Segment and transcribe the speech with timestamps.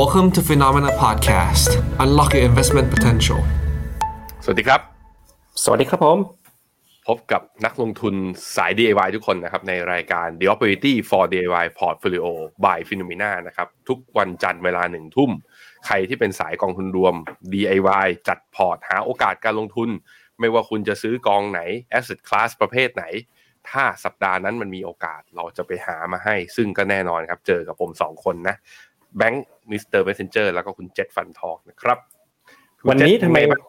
[0.00, 1.70] Welcome to Phenomena Podcast.
[2.04, 3.40] Unlock your investment potential.
[4.44, 4.80] สวัสดีครับ
[5.62, 6.18] สวัสดีครับผม
[7.08, 8.14] พบกับนักลงทุน
[8.56, 12.26] สาย DIY ทุกคนนะครับ ในรายการ The Opportunity for DIY Portfolio
[12.64, 15.30] by Phenomena นะครับ ทุกวันจันทร์เวลาหนึ่งทุ่ม
[15.86, 17.14] ใครที่เป็นสายกองทุนรวม
[17.52, 19.88] DIY จัดพอร์ตหาโอกาสการลงทุน
[20.40, 21.60] ไม่ว่าคุณจะซื้อกองไหน
[21.98, 23.04] Asset Class ประเภทไหน
[23.70, 28.56] ถ้าสัปดาห์นั้นมันมีโอกาสเราจะไปหามาให้ ซึ่งก็แน่นอนครับ เจอกับผมสองคนนะ
[29.18, 30.00] แบงค์ Mr.
[30.00, 31.98] Messenger แล้วก็คุณเจษฟันทองนะครับ
[32.88, 33.62] วันนี้ทำไมคุณเจษเป็นงบ้าง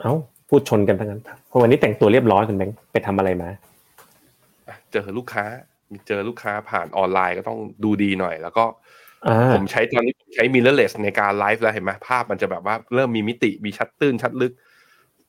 [0.00, 0.14] เอ้า
[0.48, 3.48] พูดชนกันทั้งนั้นเพราะวันนี้แต่งตัวเรียบร้อยคุณแบงค์ไปทำอะไรมา
[4.92, 5.44] เจอลูกค้า
[5.92, 8.64] มีเจอลูกค้าผ่านออนไลน์ก็ต้องดูดีหน่อย แล้วก็
[9.26, 14.52] อ่าผมใช้ตอนนี้ผมใช้ mirrorless ในการไลฟ์แล้วเห็นไหมภาพมันจะแบบว่าเริ่มมีมิติมีชัดตื้นชัดลึก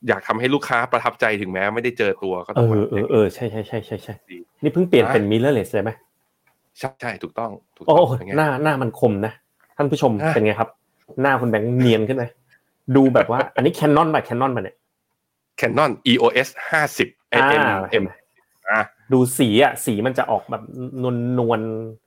[0.08, 5.92] อยากทำให้ลูกค้าประทับใจถึงแม้ไม่ได้เจอตัวก็เอต้องแบบเออเออใช่ใช่ใช่ใช่ใช่ดีนี่เพิ่งเปลี่ยนเป็น mirrorless เลยไหม
[6.80, 9.34] ใช่ใช่ถูกต้องถูกโอ้ต้องเป็นไงหน้าหน้ามันคมนะ
[9.78, 10.70] ท่านผู้ชมอะเป็นไงครับ
[11.22, 12.26] หน้าคุณแบงค์เนียนขึ้นไหม
[12.96, 14.78] ดูแบบว่า อันนี้แคนนอนป่ะแคนนอนป่ะเนี่ย
[15.60, 18.12] Canon EOS 50อ่า M เห็น M ไหม
[18.70, 18.82] อะ
[19.14, 20.64] ดูสีอะสีมันจะออกแบบ
[21.04, 21.62] นวลนวล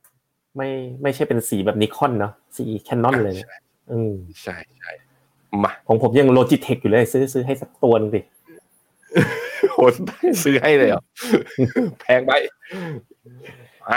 [0.05, 0.69] ๆไม่
[1.03, 3.49] ไม่ใช่เป็นสีแบบนิคอนเนาะสีแคนนอนเลยเนี่ย
[3.91, 4.91] อืมใช่ใช่
[5.63, 8.21] มาของผมยังโลจิเทคอยู่เลยซื้อซื้อให้สักตัวหนึงดิ
[9.71, 9.77] โห
[10.43, 11.01] ซื้อให้เลยเหรอ
[12.01, 12.53] แพงไปอะ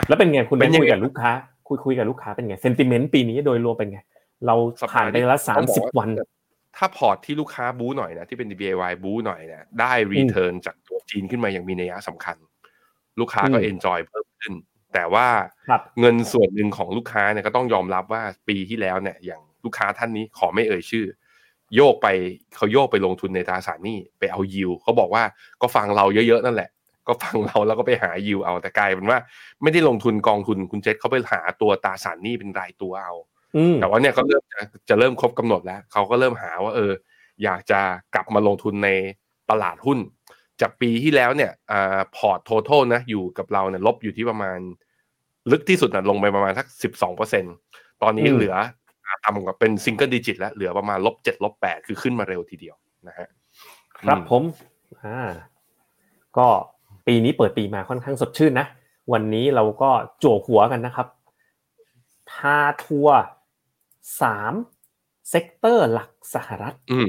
[0.09, 1.31] แล้วเป็นไงคุณแบเป็นยังไงคุยไงกับลูกค้า
[1.69, 3.99] คุยคุยกับลูกค้าเป็นไง sentiment ปีนี้โดยรวมเป็นไง
[4.47, 4.55] เรา
[4.91, 6.09] ผ่านไปแล้วสามสิบวัน
[6.77, 12.37] ถ้าพอร์ตที่ลูกค้าบู๊หน่อยนะที่เป็น DIY บู๊หน่อยเนี่ยได้ return จากตัวจีนขึ้นมาอย่างมีนัยสำคัญ
[13.21, 14.55] ลูกค้าก็อืม enjoy เพิ่มขึ้น
[14.95, 15.27] แต่ว่า
[15.69, 21.07] ครับเงินส่วนหนึ่งของลูกค้าเนี่ยก็ต้องยอมรับว่าปีที่แล้วเนี่ยอย่างลูกค้าท่านนี้ขอไม่เอ่ยชื่อ
[21.77, 22.07] โยกไป
[22.57, 25.23] เขาโยกไปลงทุนในตราสารหนี้ไปเอายิวเขาบอกว่า
[25.63, 26.71] ก็ฟังเราเยอะๆนั่นแหละ
[27.09, 29.19] ก็ฟังเราแล้วก็ไปหายิวเอาแต่กลายเป็นว่า
[29.63, 33.15] ไม่ได้ลงทุนกองทุนคุณเจษเขาไปหาตัวตราสารหนี้เป็นรายตัวเอา
[33.57, 36.93] อืมแต่ว่าเนี่ยก็เริ่มจะจะเริ่มครบกำหนดแล้วเขาก็เริ่มหาว่า เออ
[37.45, 37.81] อยากจะ
[38.15, 38.91] กลับมาลงทุนใน
[39.51, 39.99] ตลาดหุ้น
[40.61, 44.59] จากปีที่แล้วเนี่ยอ่าพอร์ตท t a l นะอยู่กับเราเนี่ยลบอยู่ที่ประมาณ
[45.51, 47.45] ลึกที่สุดนะลงไปประมาณสักสิบสองเปอร์เซ็น
[48.03, 48.55] ตอนนี้อืมเหลือ
[49.25, 52.77] ต่ำกว่าเป็น single digit แล้วเหลือประมาณลบเจ็ดลบแปดคือขึ้นมาเร็วทีเดียว
[53.09, 53.29] นะฮะ
[53.99, 54.43] ครับอืมผม
[55.05, 55.31] อ่า
[56.39, 56.47] ก็
[57.07, 58.67] ปีนี้เปิดปีมาค่อนข้างสดชื่นนะ
[59.13, 61.07] วันนี้เราก็จั่วหัวกันนะครับ
[62.31, 63.19] พาทัวร์
[64.23, 64.53] สาม
[65.31, 67.09] sector หลักสหรัฐอืม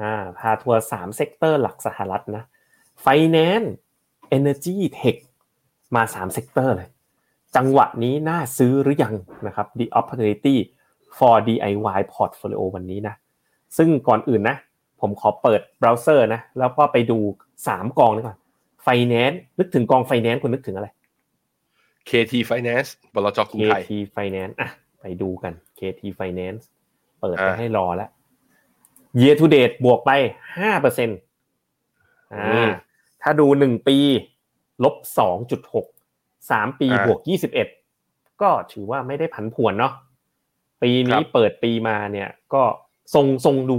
[0.00, 2.44] อ่าพาทัวร์สาม sector หลักสหรัฐนะ
[3.04, 3.68] Finance
[4.36, 5.18] Energy Tech
[5.94, 6.88] มาสาม sector เลย
[7.56, 9.14] จังหวะนี้น่าซื้อหรือยัง
[9.46, 10.56] นะครับ The Opportunity
[11.16, 13.14] for DIY Portfolio วันนี้นะ
[13.76, 14.56] ซึ่งก่อนอื่นนะ
[15.00, 17.18] ผมขอเปิดเบราว์เซอร์นะ แล้วก็ไปดู
[17.66, 18.38] สามกองนี้ก่อน
[18.86, 20.88] Finance นึกถึงกอง Finance คุณนึกถึงอะไร
[22.08, 24.68] KT Finance บลจ.กรุงไทย KT Finance อะ
[25.00, 26.62] ไปดูกัน KT Finance
[27.20, 28.10] เปิดไปอ่าให้รอแล้ว
[29.20, 30.10] Year to date บวกไป
[30.58, 31.18] ห้าเปอร์เซ็นต์
[32.34, 32.70] อือ่าม
[33.22, 33.96] ถ้าดูหนึ่งปี
[34.84, 35.86] ลบสองจุดหก
[36.50, 37.68] สามปีอ่าบวกยี่สิบเอ็ด
[38.42, 39.92] ก็ถือว่าไม่ได้ผันผวนเนาะ
[40.82, 42.62] ปีคนี้รับเปิดปีมาเนี่ย ก็
[43.14, 43.76] ทรงทรงดู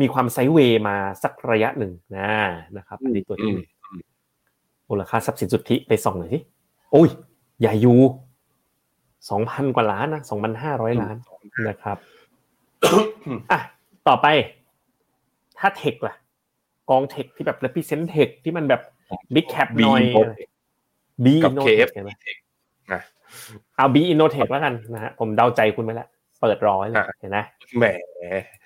[0.00, 2.30] มีความไซด์เวย์มาสักระยะหนึ่งนะ
[2.76, 3.66] นะครับอันนี้ตัวที่หนึ่ง
[4.90, 6.38] มูลค่าทรัพย์สินสุทธิไปส่องหน่อยสิ
[6.92, 7.08] โอ้ย
[7.60, 7.98] ใหญ่อยู่
[9.30, 11.16] สองพันกว่าล้านนะสองพันห้าร้อยล้าน
[11.68, 11.98] นะครับ
[13.52, 13.60] อะ
[14.08, 14.26] ต่อไป
[15.58, 16.14] ถ้าเทคล่ะ
[16.90, 18.82] กองเทคที่แบบ represent เทคที่มันแบบ
[19.34, 20.00] big cap บีหน่อ
[20.36, 20.40] ย
[21.24, 22.12] B กับ Innotech KF เห็นไหม
[22.92, 23.02] นะ
[23.76, 26.08] เอา B Innotech แล้วกันนะฮะผมเดาใจคุณไปแล้ว
[26.40, 27.38] เปิดร้อยเลยอะเห็นไหม
[27.78, 27.84] แหม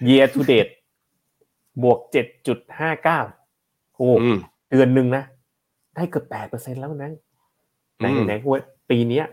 [0.09, 0.72] year to date
[1.83, 3.21] บวกเจ็ดจุดห้าเก้า
[3.97, 4.39] โอ้อืม
[4.71, 5.22] เดือนหนึ่งนะ
[5.94, 7.12] ได้เกือบแปดเปอร์เซ็นแล้วนะ
[7.98, 8.60] ไหนอืมไหนว่า
[8.91, 9.25] ปีเนี้ย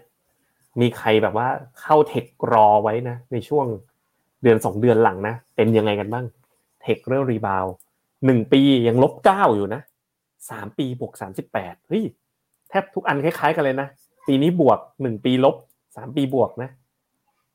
[0.81, 1.47] มีใครแบบว่า
[1.81, 3.65] เข้าเทครอไว้นะ ในช่วง
[4.43, 6.25] เดือนสองเดือนหลังนะ เป็นยังไงกันบ้าง
[6.81, 7.65] เทคเริ่มรีบาว
[8.25, 9.81] หนึ่งปียังลบเก้าอยู่นะ
[10.49, 12.03] สามปีบวกสามสิบแปดเฮ้ย
[12.69, 13.87] แทบทุกอันคล้ายๆกันเลยนะ
[14.27, 15.55] ปีนี้บวกหนึ่งปีลบ
[15.95, 16.69] สามปีบวกนะ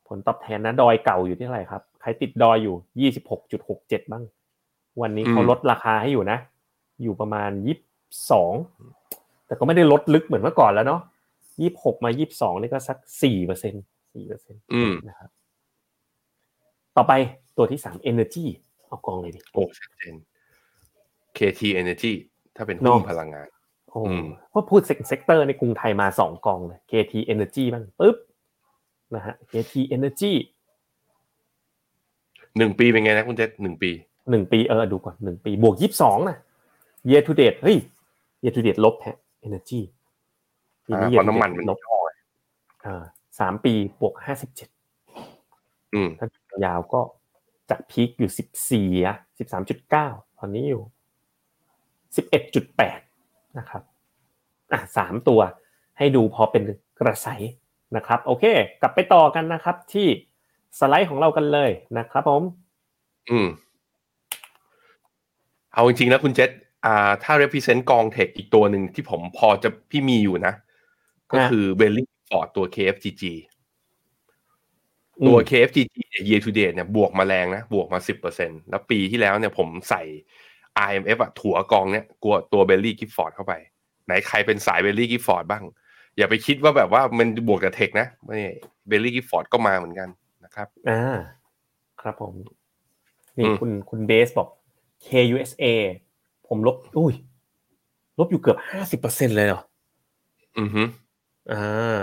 [0.08, 4.24] ผลตอบแทนนะ ดอยเก่าอยู่ที่เท่าไหร่ครับ ใครติดดอยอยู่ยี่สิบหกจุดหกเจ็ดบ้าง
[5.00, 6.38] วันนี้เขาอืมลดราคาให้อยู่นะ
[7.02, 7.78] อยู่ประมาณยี่
[8.30, 8.52] สอง
[9.46, 11.00] แต่ก็ไม่ได้ลดลึกเหมือนเมื่อก่อนแล้วเนาะ
[11.60, 13.74] ยี่หกมายี่สองนี่ก็สักสี่เปอร์เซ็น
[14.14, 15.30] สี่เปอร์เซ็นอืมนะครับ
[16.96, 17.12] ต่อไป
[17.56, 18.44] ตัวที่สาม energy
[18.86, 20.14] เอากองเลยดิโอ้ชัดเจน
[21.36, 22.12] KT Energy
[22.56, 23.48] ถ้าเป็นหุ้นเนอะพลังงาน
[23.90, 28.16] โอ้อืมเพราะพูด sector ในกรุงไทยมาสองกองเลย KT energy บ้างปุ๊บ
[29.14, 30.32] นะฮะ KT energy
[32.58, 33.90] หนึ่งปีเป็นไงนะคุณเจษหนึ่งปี
[34.30, 36.36] หนึ่งปีเออดูก่อนหนึ่งปี บวกยี่สิบสองนะ
[37.08, 37.78] year to date เฮ้ย
[38.44, 39.80] year to date ลบแฮะ energy
[40.86, 42.10] ปีอ่านี้เพ year ราะ to น้ำมัน date มันลบย่อไง
[42.86, 43.02] อ่า
[43.38, 44.68] สามปีบวกห้าสิบเจ็ด
[45.94, 46.26] อืมถ้า
[46.64, 47.00] ยาวก็
[47.70, 50.08] จากพีคอยู่สิบสี่อะสิบสามจุดเก้า
[50.38, 50.82] ตอนนี้อยู่
[52.16, 53.00] สิบเอ็ดจุดแปด
[53.58, 53.82] นะครับ
[54.72, 55.40] อะสามตัว
[55.98, 56.62] ให้ดูพอเป็น
[57.00, 57.28] กระแส
[57.96, 58.44] นะครับ โอเค
[58.82, 60.06] กลับไปต่อกันนะครับ ที่
[60.78, 62.42] สไลด์ของเรากันเลยนะครับผม
[63.30, 63.48] อืม
[65.72, 66.50] เอาจริงๆนะคุณเจษ
[66.84, 70.54] อ่าถ้า represent กอง tech อีกตัวหนึ่งที่ผมพอจะพี่มีอยู่นะ
[71.32, 73.24] ก็คือ Baillie Gifford ตัว KFGG
[75.26, 80.02] ตัว KFGG เนี่ย year to date เนี่ยบวกมาแรงนะ บวกมา 10%แล้วปีที่แล้วเนี่ยผมใส่
[80.86, 83.52] RMF อะถัวกองเนี่ยกลัวตัว Baillie Gifford เข้าไป
[84.06, 85.62] ไหนใครเป็นสาย Baillie Gifford บ้าง
[86.16, 88.38] อย่าไปคิดว่าแบบว่ามันบวกกับ tech นะไม่
[88.88, 90.08] Baillie Gifford ก็มาเหมือนกัน
[90.44, 91.18] นะครับอ่า
[92.00, 92.34] ครับผม
[93.38, 94.48] นี่อืมคุณคุณเบสบอก
[95.06, 95.64] KUSA
[96.54, 97.14] ผมลบอุ้ย
[98.18, 99.62] ลบอยู่เกือบห้าสิบเปอร์เซ็นเลยเหรอ
[100.58, 100.82] อือฮึ
[101.52, 102.00] อ่า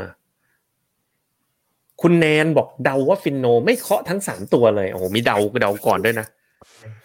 [2.01, 6.27] คุณแนนบอกเดาว่าฟินโน ไม่เคาะทั้งสามตัวเลย โอ้โห มีเดาเดาก่อนด้วยนะ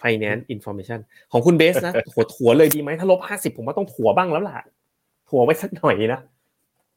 [0.01, 0.99] Finance Information
[1.31, 4.55] ของคุณเบสนะหัวถัวเลยดีไหมถ้าลบห้าสิบผมว่าต้องถัวบ้างแล้วล่ะ
[5.29, 6.21] ถัวไว้สักหน่อยนะ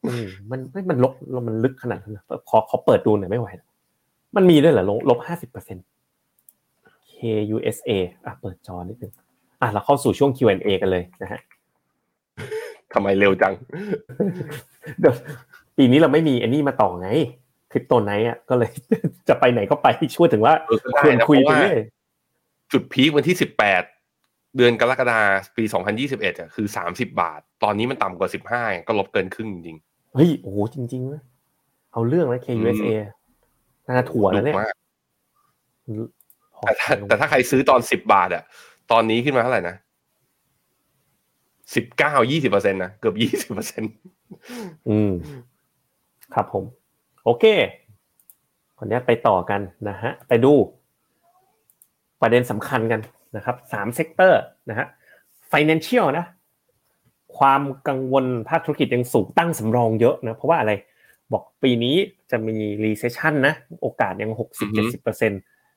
[0.05, 1.13] อืมมันไม่มันลบ
[1.47, 3.67] มันลึกขนาดนั้นนะขอขอเปิดดูหน่อยไม่ไหวแล้ว
[4.35, 5.85] มันมีด้วยเหรอลบลบห้าสิบเปอร์เซ็นต์
[7.13, 7.89] KUSA
[8.25, 9.13] อะเปิดจอนิดนึง
[9.61, 11.39] อะเราเข้าสู่ช่วง Q&A กันเลยนะฮะ
[12.93, 13.53] ทำไมเร็วจัง
[14.99, 15.13] เดี๋ยว
[15.77, 17.09] ปีนี้เราไม่มีอันนี้มาต่อไง
[17.71, 18.71] คริปโตไนท์อะก็เลย
[19.27, 21.77] จะไปไหนก็ไปช่วยถึงว่าเออก็ได้ควรนะคุยเพไปราะว่าเรื่อย
[22.71, 23.83] จุดพีควันที่สิบแปด
[24.57, 25.63] เดือนกรกฎาคมปี
[26.01, 29.77] 2021อะคือ30บาท ตอนนี้มันต่ำกว่า15ก็ลบเกินครึ่งจริง
[30.13, 31.21] เฮ้ยโอ้โหจริงๆนะ
[31.93, 32.89] เอาเรื่องแล้ว KUSA
[33.87, 34.75] น่าถั่วๆแล้วเนี่ยถูกมาก
[36.61, 38.43] แต่ถ้าแต่ถ้าใครซื้อตอน10บาทอะ
[38.91, 39.75] ตอนนี้ขึ้นมาเท่าไหร่นะ
[41.75, 43.15] 19 20เปอร์เซ็นต์นะเกือบ
[43.47, 43.91] 20เปอร์เซ็นต์
[44.89, 45.11] อืม
[46.33, 46.63] ครับผม
[47.25, 47.45] โอเค
[48.77, 50.53] คนนี้ไปต่อกันนะฮะ ไปดู
[52.21, 53.01] ประเด็นสำคัญกัน
[53.35, 54.87] นะครับสาม sector นะฮะ
[55.51, 56.25] financial นะ
[57.37, 60.71] ความกังวลภาคธุรกิจยังสูงตั้งสำรองเยอะนะ เพราะว่าอะไร
[61.33, 61.95] บอกปีนี้
[62.31, 65.31] จะมี recession นะ โอกาสยังหกสิบเจ็ดสิบเปอร์เซ็น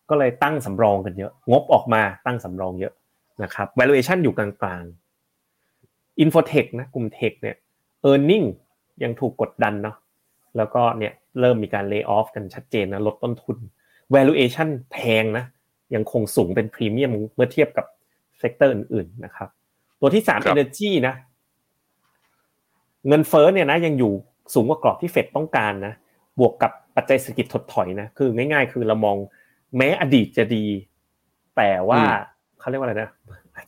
[0.09, 2.95] ก็เลยตั้งสำรองกันเยอะ งบออกมาตั้งสำรองเยอะ
[3.43, 4.49] นะครับ valuation อยู่กลา
[4.81, 7.57] งๆ infotech นะกลุ่ม tech เนี่ย
[8.11, 8.47] earning
[9.03, 9.97] ยังถูกกดดันเนาะ
[10.57, 13.57] แล้วก็เนี่ยเริ่มมีการ lay off กันชัดเจนนะลดต้นทุน
[14.15, 15.45] valuation แพงนะ
[15.95, 17.87] ยังคงสูงเป็นพรีเมียมเมื่อเทียบกับ
[18.39, 19.49] sector อื่นๆนะครับ
[20.01, 21.15] ตัวที่สามครับ energy นะ
[23.09, 24.13] เงินเฟ้อเนี่ยนะยังอยู่
[24.55, 25.95] สูงกว่ากรอบที่เฟดต้องการนะ
[26.39, 29.17] บวกกับปัจจัยเศรษฐกิจถดถอยนะคือง่าย ๆ คือเรามอง
[29.77, 30.65] แม้อดีตจะดี
[31.57, 32.01] แต่ว่า
[32.65, 33.11] เขาเรียกว่าอะไรนะ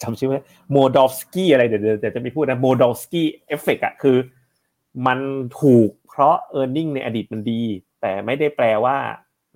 [0.02, 0.40] จำชื่อไม่
[0.72, 4.16] โมดอฟสกี้อะไรเดี๋ยวเดี๋ยวจะไม่พูดนะโมดอฟสกี้เอฟเฟกอะคือ
[5.06, 5.18] มัน
[5.60, 7.60] ถูกเพราะ e a r n i n g ในอดีตมันดี
[8.00, 8.96] แต่ไม่ได้แปลว่า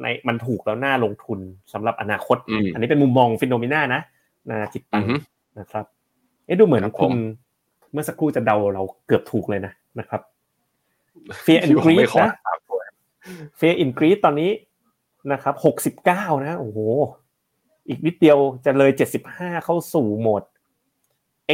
[0.03, 1.39] ในมันถูกแล้วน่าลงทุน
[1.73, 4.01] สำหรับอนาคตอืมอันนี้เป็นมุมมองฟิโนเมนานะ
[4.49, 5.15] นานาจิตตัอืงอฮึ
[5.59, 5.85] นะครับ
[6.47, 7.15] เอ๊ะดูเหมือนครับผมคุณ
[7.93, 10.21] เมื่อสักครู่จะเดาเราเกือบถูกเลยนะนะครับ
[11.45, 12.79] Fear and ที่ผมไม่ Greed ขอนะถามตัว
[13.59, 14.51] Fear and Greed ตอนนี้
[15.33, 16.79] นะครับหกสิบเก้านะ โอ้โห
[17.91, 20.43] อีกนิดเดียวจะเลยเจ็ดสิบห้าเข้าสู่โหมด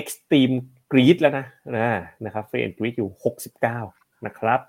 [0.00, 0.54] Extreme
[0.92, 1.46] Greed แล้วนะ
[1.76, 1.88] นะ
[2.24, 3.78] นะครับ Fear and Greed อยู่หกสิบเก้า
[4.26, 4.60] นะครับ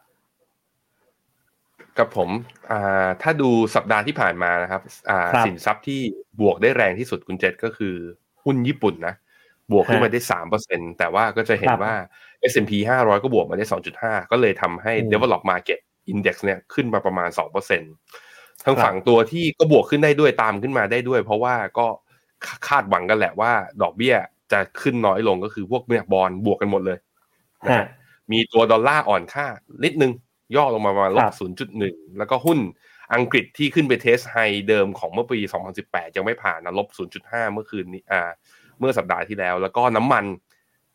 [1.97, 2.29] กับผม
[2.71, 5.99] อ่าถ้าดูสัปดาห์ที่ผ่านมานะครับอ่าครับสินทรัพย์ที่
[6.41, 7.95] บวกได้แรงที่สุดคุณเจษก็คือ
[8.43, 9.15] หุ้นญี่ปุ่นนะ
[9.71, 11.95] บวกขึ้นมาได้สามเปอร์เซ็นแต่ว่าก็จะเห็นครับว่า
[12.51, 12.71] S&P
[13.01, 13.65] 500 ก็บวกมาได้
[13.99, 15.79] 2.5ก็เลยทำให้อืม Develop Market
[16.11, 18.26] Index เนี่ยขึ้นมาประมาณ2%ทั้งครั
[18.73, 21.87] บฝั่งตัวที่ก็บวกขึ้นได้ด้วยตามขึ้นมาได้ด้วย เพราะว่าก็
[22.67, 24.15] คาดหวังกันแหละว่า ดอกเบี้ย
[24.51, 26.97] จะขึ้นน้อยลงก็คือพวกเนี่ยบอนด์บวกกันหมดเลย
[27.65, 27.85] นะฮะฮะ
[28.31, 29.45] มีตัวดอลลาร์อ่อนค่า
[29.83, 30.11] นิดนึง
[30.55, 31.35] ย่อลงมาประมาณลบครับ
[31.77, 32.59] 0.1แล้วก็หุ้น
[33.15, 34.37] อังกฤษที่ขึ้นไป test high
[34.69, 35.39] เดิมของเมื่อปี
[35.77, 36.87] 2018 ยังไม่ผ่านนะลบ
[37.21, 38.21] 0.5 เมื่อคืนนี้อ่า
[38.79, 40.25] เมื่อสัปดาห์ที่แล้ว แล้วก็น้ำมัน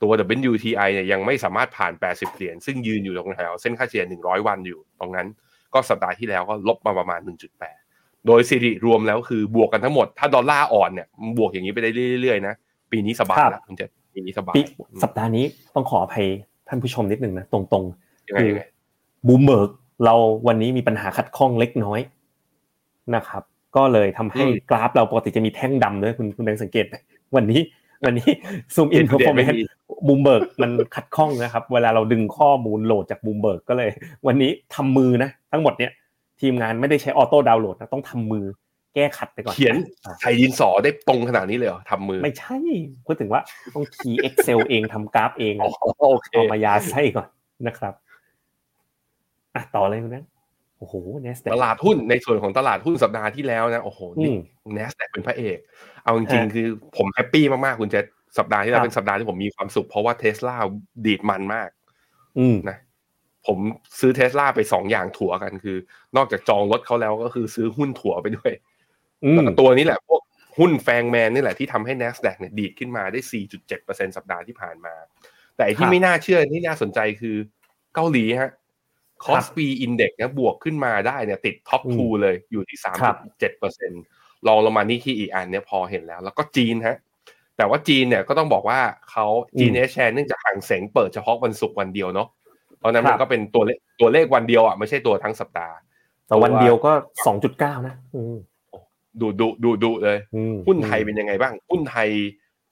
[0.02, 0.12] ตัว
[0.50, 5.26] WTI เนี่ยยังไม่สามารถผ่าน 80 เหรียญซึ่งยืนอยู่ตรงแถวเส้นค่าเฉลี่ย 100 วันอยู่ตรงนั้น
[5.74, 7.20] ก็สัปดาห์ที่แล้วก็ลบมาประมาณ
[7.72, 12.54] 1.8 โดยสิริรวมแล้วคือบวกกันทั้งหมด ถ้าดอลลาร์อ่อนเนี่ยมันบวกอย่างนี้ไปได้เรื่อยๆนะ
[12.92, 14.62] ปีนี้สบายครับแล้วคุณเจษปีนี้สบายปี
[15.02, 16.26] สัปดาห์นี้ต้องขออภัย
[16.68, 17.84] ท่านผู้ชมนิดหนึ่งนะตรง
[18.28, 19.70] ยังไงยังไงๆบูมเบิร์ก
[20.04, 20.14] เรา
[20.46, 22.00] วันนี้มีปัญหาขัดข้องเล็กน้อย
[23.14, 23.42] นะครับ
[23.76, 26.94] ก็เลยทำให้อืมกราฟเราปกติจะมีแท่งดำด้วยคุณคุณแบงค์สังเกตไหม
[27.36, 27.60] วันนี้
[28.04, 28.30] วันนี้
[28.74, 29.62] ซูมอิน Day เพอ to ร์ day ฟอร์แมไม่นมี
[30.06, 33.90] บูมเบิร์กมันขัดข้องนะครับ เวลาเราดึงข้อมูลโหลดจากบูมเบิร์กก็เลย
[34.26, 35.92] วันนี้ทำมือนะ ทั้งหมดเนี่ย
[36.40, 38.44] ทีมงานไม่ได้ใช้ auto download นะต้องทำมือ
[38.94, 42.56] แก้ขัดไปก่อนเขียนอะไทยดินสอได้ตรงขนาดนี้เลยเหรอทำมือ ไม่ใช่
[43.06, 43.40] พูดถึงว่า
[43.74, 47.28] ต้อง key Excel เองทำกราฟเองอ๋ออะโอเคเอามายาไส้ก่อน
[47.66, 47.94] นะครับ
[49.54, 50.16] อะต่อเลยคุณแบ
[50.82, 54.30] งค์โหโอ้โหเนสตลาดหุ้นในส่วนของตลาดหุ้นสัปดาห์ที่แล้วนะ โอ้โห นี่
[54.74, 55.58] NASDAQ เป็นพระเอก
[56.04, 58.04] เอาจริงๆ คือผม happy มากๆ คุณเจษ
[58.38, 60.56] สัปดาห์ที่แล้วเป็นสัปดาห์ที่ผมมีความสุข เพราะว่าเทสลา
[61.06, 61.68] ดีดมันมาก
[62.38, 62.78] อืมนะ
[63.46, 63.58] ผม
[64.00, 65.76] ซื้อเทสลาไปสองอย่างถัวกันคือ
[66.16, 68.52] นอกจากจองรถเขาแล้วก็คือซื้อหุ้นถัวไปด้วย
[69.24, 70.22] อืมตัวนี้แหละพวก
[70.58, 73.20] หุ้น FANGMAN นี่แหละที่ทำให้ NASDAQ เนี่ยดีดขึ้นมาได้
[73.68, 74.94] 4.7%สัปดาห์ที่ผ่านมา
[75.56, 77.36] แต่ไอ้ที่ไม่น่าเชื่อที่น่าสนใจคือ
[77.94, 78.50] เกาหลีฮะ
[79.24, 82.78] KOSPI index เนี่ยบวกขึ้นมาได้เนี่ยติด top two เลยอยู่ที่
[83.42, 86.96] 3.7%ลองลงมานี่ที่อีกอันเนี่ยพอเห็นแล้ว แล้วก็จีนฮะ
[87.56, 89.26] แต่ว่าจีนเนี่ยก็ต้องบอกว่าเขา
[89.58, 92.28] จีน H share เนื่องจากฮั่งเส็งเปิดเฉพาะวันศุกร์วันเดียวเนาะ
[92.78, 95.74] เพราะนั้นมันก็เป็นตัวเลขตัวเลขวันเดียวอะไม่ใช่ตัวทั้งสัปดาห์
[96.26, 96.92] แต่วันเดียวก็
[97.26, 98.36] สองจุดเก้านะอืม
[99.20, 102.08] ดูดูดูดูเลยอืมหุ้นไทยเป็นยังไงบ้างหุ้นไทย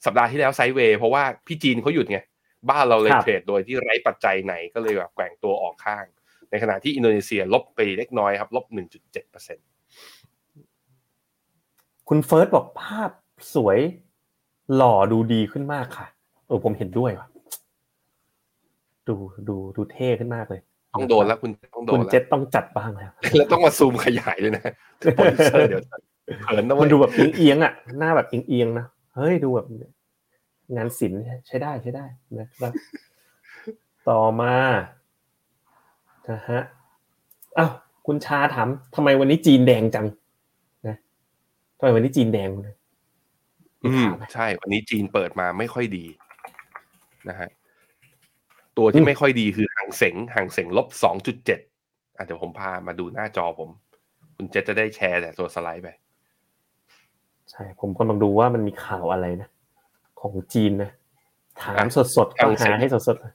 [0.05, 2.19] สัปดาห์ที่แล้ว sideway เพราะว่าพี่จีนเขาหยุดไง
[2.71, 6.05] บ้านเราเลย trade โดยที่ไร้ปัจจัยไหนก็เลยแบบแกว่งตัวออกข้าง
[6.51, 8.65] ในขณะที่อินโดนีเซียลบไปเล็กน้อยครับลบ
[8.99, 9.67] 1.7เปอร์เซ็นต์
[12.09, 13.11] คุณเฟิร์สบอกภาพ
[13.55, 13.79] สวย
[14.77, 16.07] หล่อดูดีขึ้นมากค่ะ
[16.47, 17.29] เออผมเห็นด้วยว่ะ
[19.09, 19.15] ดู
[19.49, 20.61] ดูดูเท่ขึ้นมากเลย
[20.95, 24.63] ต้องโดนแล้วคุณต้องโดคุนณแล้วเจษต้องจัดบ้างแล้วแล้วต้องมาซูมขยายเลยนะ
[25.15, 25.83] โปรดิวเซอร์เดี๋ยว
[26.43, 29.67] เขินนะเว้มันดูแบบเอียงๆอะหน้าแบบเอียงๆนะเฮ้ยดูแบบ
[30.77, 32.05] งานศิลป์ใช้ได้ใช้ได้
[32.39, 32.73] นะครับ
[34.09, 34.55] ต่อมา
[36.29, 36.61] นะฮะ
[37.59, 37.71] อ้าว
[38.07, 40.07] คุณชาถามทำไมวันนี้จีนแดงจัง
[40.87, 40.97] นะ
[41.79, 42.75] ทำไมวันนี้จีนแดงนะ
[43.87, 46.05] อืมใช่ วันนี้จีนเปิดมาไม่ค่อยดี
[47.29, 47.49] นะฮะ
[48.79, 50.87] ตัวที่ไม่ค่อยดีคือห่างเสงห่างเสงลบ
[51.33, 53.71] 2.7อะเดี๋ยวผมพามาดูหน้าจอผม
[54.37, 55.89] คุณเจษจะได้แชร์แต่ตัวสไลด์ไป
[57.51, 59.49] ใช่ ผมกำลังดูว่ามันมีข่าวอะไรนะ
[60.21, 60.91] ของจีนนะ
[61.63, 63.33] ถามอะสดๆก็ทางเซ็หานให้สดๆเลย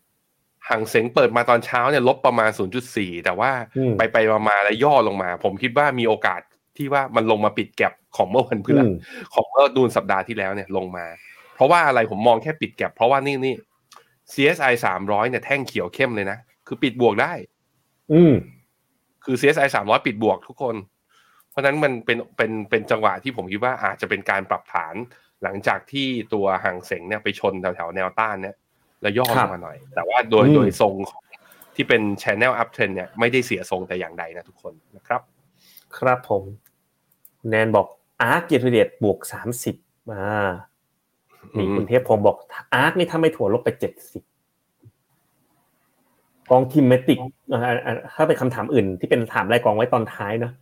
[0.70, 2.50] ห่างเสงเปิดมาตอนเช้าเนี่ยลบประมาณ
[2.88, 6.42] 0.4 แต่ว่าอืมไปไปมามาแล้วย่อลงมา ผมคิดว่ามีโอกาส
[6.78, 8.98] ที่ว่ามันลงมาปิดแก็บของเมื่อวันพฤหัสอืม
[9.34, 11.06] ของเมื่อดูนสัปดาห์ที่แล้วเนี่ยลงมา
[11.56, 13.56] เพราะว่าอะไรผมมองแค่ปิดแก็บเพราะว่านี่นี่
[14.34, 17.34] CSI 300เนี่ยแท่งเขียวเข้มเลยนะ คือปิดบวกได้
[18.14, 18.34] อืม
[19.24, 20.76] คือ CSI 300 ปิดบวกทุกคน
[21.50, 24.96] เพราะฉะนั้นมันเป็นเป็นเป็นจังหวะที่ผมคิดว่าอาจจะเป็นการปรับฐาน
[25.44, 28.56] หลังจากที่ตัวห่างเสงเนี่ยไปชนแถวแถวๆแนวต้านเนี่ย
[29.02, 31.24] แล้วย่อคลรับงมาหน่อย แต่ว่าโดยอืมโดยทรงของ
[31.76, 35.22] ที่เป็น Channel Up Trend เนี่ยไม่ได้เสียทรงแต่อย่างใดนะทุกคนนะครับ
[35.98, 36.44] ครับผม
[37.50, 37.88] แนนบอก
[38.22, 39.76] อาร์คเกียรติเดตบวกสามสิบ
[40.12, 40.24] มา
[41.58, 42.38] นี่อืมคุณเทพผมบอก
[42.74, 44.24] อาร์คนี่ถ้าไม่ถั่วลบไปเจ็ดสิบ
[46.52, 47.20] กองทีมเมติก
[48.16, 50.54] ถ้าเป็นคำถามอื่น ที่เป็นถามรายกองไว้ตอนท้ายเนอะ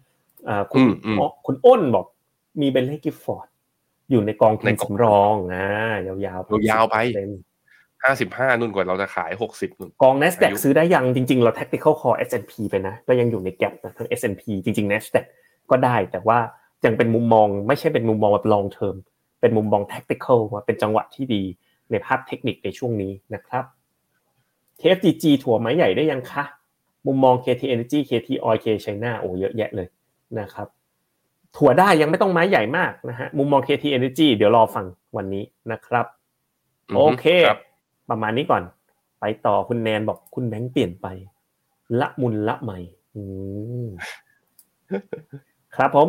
[0.47, 2.05] อ่าคุณอืมอืมอ๋อคุณอ้นบอก
[2.61, 3.47] มีเบนเล่กิฟฟอร์ด
[4.11, 5.67] อยู่ในกองทุในนกองสำรองอ่า
[6.07, 7.52] ยาวๆยาวๆไป10%
[8.03, 15.25] ห้าสิบห้านุ่นกว่าเราจะขายหกสิบนุ่นกอง NASDAQ อายุซื้อได้ยังจริง ๆ เรา tactical call S&P ไปนะ ก็ยังอยู่ในแกลนะทั้ง S&P จริง ๆ NASDAQ
[15.71, 16.39] ก็ได้แต่ว่า
[16.85, 18.95] ยังเป็นมุมมองไม่ใช่เป็นมุมมองแบบ long term
[19.41, 21.43] เป็นมุมมอง tactical ว่าเป็นจังหวะที่ดี
[21.91, 23.63] ในภาพเทคนิคในช่วงนี้นะครับ
[24.79, 26.43] KFGG ถั่วไม้ใหญ่ได้ยังคะ
[27.07, 29.87] มุมมอง KT Energy KT Oil K China โอ้เยอะแยะเลย
[30.39, 30.67] นะครับ
[31.57, 34.85] ถั่วได้ยังไม่ต้องไม้ใหญ่มากนะฮะมุมมอง KT Energy เดี๋ยวรอฟัง
[35.17, 36.05] วันนี้นะครับ
[36.95, 37.59] โอเคครับ
[38.13, 38.63] ประมาณนี้ก่อน
[39.19, 41.07] ไปต่อคุณแนนบอกคุณแบงค์เปลี่ยนไป
[41.99, 42.79] ละมุนละใหม่
[43.15, 43.21] อื
[43.85, 43.87] ม
[45.75, 46.07] ครับผม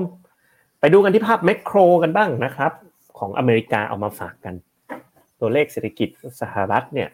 [0.81, 2.73] ไปดูกันที่ภาพแมกโครกันบ้างนะครับ
[3.19, 4.55] ของอเมริกาเอามาฝากกัน
[5.41, 6.09] ตัวเลขเศรษฐกิจ
[6.41, 7.09] สหรัฐเนี่ย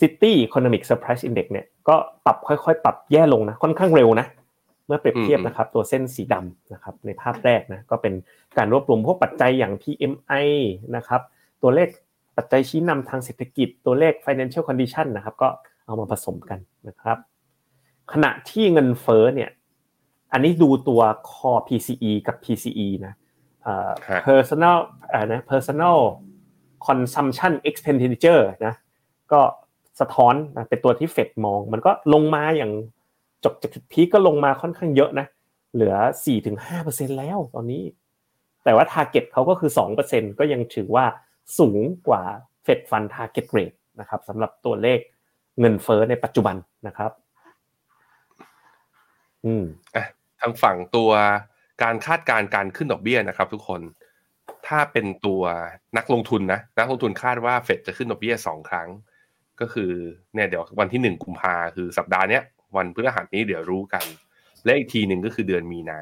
[0.00, 4.26] City Economic Surprise Index เนี่ยก็ปรับค่อยๆ ปรับแย่ลงนะ ค่อนข้างเร็วนะ
[4.86, 8.14] เมื่อเปรียบเทียบอืมนะครับ ตัวเส้นสีดำนะครับ ในภาพแรกนะ ก็เป็น
[8.56, 10.48] การรวบรวมพวกปัจจัยอย่าง PMI
[10.96, 11.20] นะครับ
[11.62, 11.88] ตัวเลข
[12.40, 15.48] ปัจจัยชี้นำทางเศรษฐกิจตัวเลข financial condition นะครับ ก็
[15.86, 17.18] เอามาผสมกันนะครับ
[18.12, 19.50] ขณะที่เงินเฟ้อเนี่ย
[20.32, 23.14] อันนี้ดูตัว core PCE กับ PCE นะ
[23.62, 24.76] เอ่อฮะ personal
[25.12, 25.98] อ่านะ personal
[26.86, 28.74] consumption expenditure นะ
[29.32, 29.40] ก็
[30.00, 32.72] สะท้อนนะเป็นตัวที่เฟดมอง มันก็ลงมาอย่าง
[33.44, 35.26] จบจากจุดพีคก็ลงมาค่อนข้างเยอะนะ
[35.74, 35.94] เหลือ
[36.56, 37.82] 4-5%แล้วตอนนี้
[38.64, 39.70] แต่ว่า target เขาก็คือ
[40.04, 41.04] 2%ก็ยังถือว่า
[41.58, 42.22] สูงกว่า
[42.64, 45.00] Fed Fund Target Rate นะครับสำหรับตัวเลข
[45.60, 46.56] เงินเฟ้อในปัจจุบัน
[46.86, 47.12] นะครับ
[49.44, 49.64] อืม
[49.96, 50.06] อะ
[50.40, 51.10] ทางฝั่งตัว
[51.82, 53.80] การคาดการณ์การขึ้นดอกเบี้ยนะครับ ทุกคน
[54.66, 55.42] ถ้าเป็นตัว
[55.96, 58.88] นักลงทุนนะนักลงทุนคาดว่าเฟดจะขึ้นดอกเบี้ยสองครั้ง
[59.60, 59.90] ก็คือ
[60.34, 62.42] เนี่ยเดี๋ยววันที่หนึ่งกุมภาคือสัปดาห์เนี้ย
[62.76, 64.04] วันพฤหัสนี้เดี๋ยวรู้กัน
[64.64, 66.00] และอีกทีหนึ่งก็คือเดือนมีนา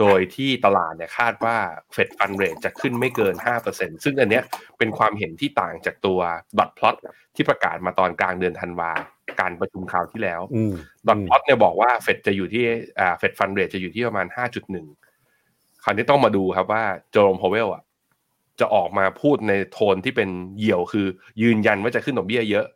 [0.00, 1.56] โดยที่ตลาดเนี่ยคาดว่า
[1.92, 3.34] เฟดฟันเรทจะขึ้นไม่เกิน
[3.68, 4.44] 5%ซึ่งอันเนี้ย
[4.78, 6.20] เป็นความเห็นที่ต่างจากตัว
[6.58, 6.96] ดอทพลอต
[7.36, 8.90] ที่ประกาศมาตอนกลางเดือนธันวา
[9.40, 10.74] การประชุมคราวที่แล้วอืม
[11.08, 12.64] ดอทพอตเนี่ยบอกว่าเฟดจะอยู่ที่
[13.00, 14.26] อ่าเฟดฟันเรทจะอยู่ที่ประมาณ
[15.04, 17.82] 5.1 คราวนี้ต้องมาดูครับว่าโจมพาวเวลอะ
[18.60, 21.06] จะออกมาพูดในโทนที่เป็นเหยี่ยวคือ
[21.42, 22.66] ยืนยันว่าจะขึ้นดอกเบี้ยเยอะ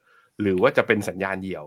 [0.40, 1.64] หรือว่าจะเป็นสัญญาณเหยี่ยว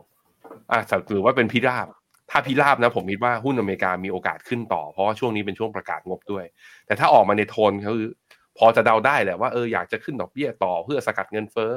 [0.71, 0.79] อะ
[1.09, 1.87] หรือว่าเป็นพิราบ
[2.35, 6.45] ถ้าพิราบนะผมคิดว่าหุ้นอเมริกามีโอกาสขึ้นต่อ เพราะว่าช่วงนี้เป็นช่วงประกาศงบด้วย
[6.85, 8.09] แต่ถ้าออกมาในโทนคือ
[8.57, 11.71] พอจะเดาได้แหละว่าเอออยากจะขึ้นดอกเบี้ยต่อเพื่อสกัดเงินเฟ้อ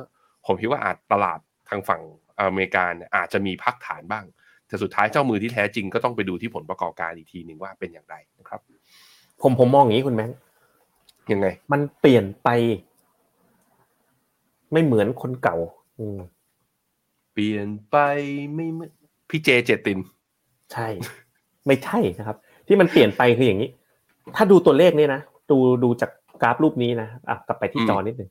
[0.46, 2.02] ผมคิดว่าอาจตลาดทางฝั่ง
[2.40, 4.24] อเมริกาเนี่ยอาจจะมีพักฐานบ้าง
[4.66, 8.60] แต่สุดท้ายเจ้ามือที่แท้จริงก็ต้องไปดูที่ผลประกอบการอีกทีหนึ่งว่าเป็นอย่างไรนะครับ
[9.42, 10.26] ผมผมมองอย่างนี้คุณแม่
[11.32, 12.48] ยังไง มันเปลี่ยนไป
[14.72, 15.56] ไม่เหมือนคนเก่า
[15.98, 16.18] อืม
[17.32, 17.96] เปลี่ยนไป
[18.54, 18.90] ไม่เหมือน
[19.30, 19.98] พี่เจเจติน
[20.72, 20.88] ใช่
[21.66, 23.70] ไม่ใช่นะครับ ที่มันเปลี่ยนไปคืออย่างนี้
[24.36, 25.20] ถ้าดูตัวเลขนี่นะ
[25.50, 26.10] ดูดูจาก
[26.42, 28.30] กราฟรูปนี้นะอะกลับไปที่จอนิดหนึ่ง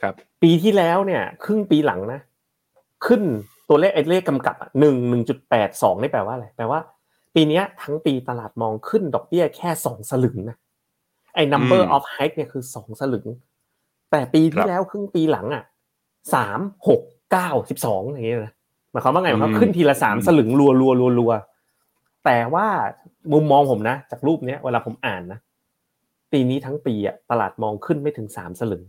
[0.00, 2.20] ครับ ปีที่แล้วเนี่ย ครึ่งปีหลังนะ
[3.06, 3.22] ขึ้น
[3.68, 6.80] ตัวเลขไอ้เลขกำกับหนึ่งหนึ่งจุดแปดสองนี่แปลว่าอะไรแปลว่า
[7.34, 10.56] ปีเนี้ยทั้งปีตลาดมองขึ้นดอกเบี้ยแค่สองสลึงนะ
[11.34, 13.26] ไอ้ number อืม of hike เนี่ยคือสองสลึง
[14.10, 15.64] แต่ปีครัที่บแล้วครึ่งปีหลังอะ
[16.34, 17.00] สามหก
[17.30, 21.32] เก้าสิบสองอย่างเงี้ยนะหมายความว่าไงหมายความอืมว่าขึ้นทีละสามสลึงรัวรัวรัวรัว
[22.24, 22.66] แต่ว่า
[23.32, 25.38] มุมมองผมนะ จากรูปเนี้ยเวลาผมอ่านนะ
[26.32, 28.82] ปีนี้ทั้งปีอะตลาดมองขึ้นไม่ถึงสามสลึง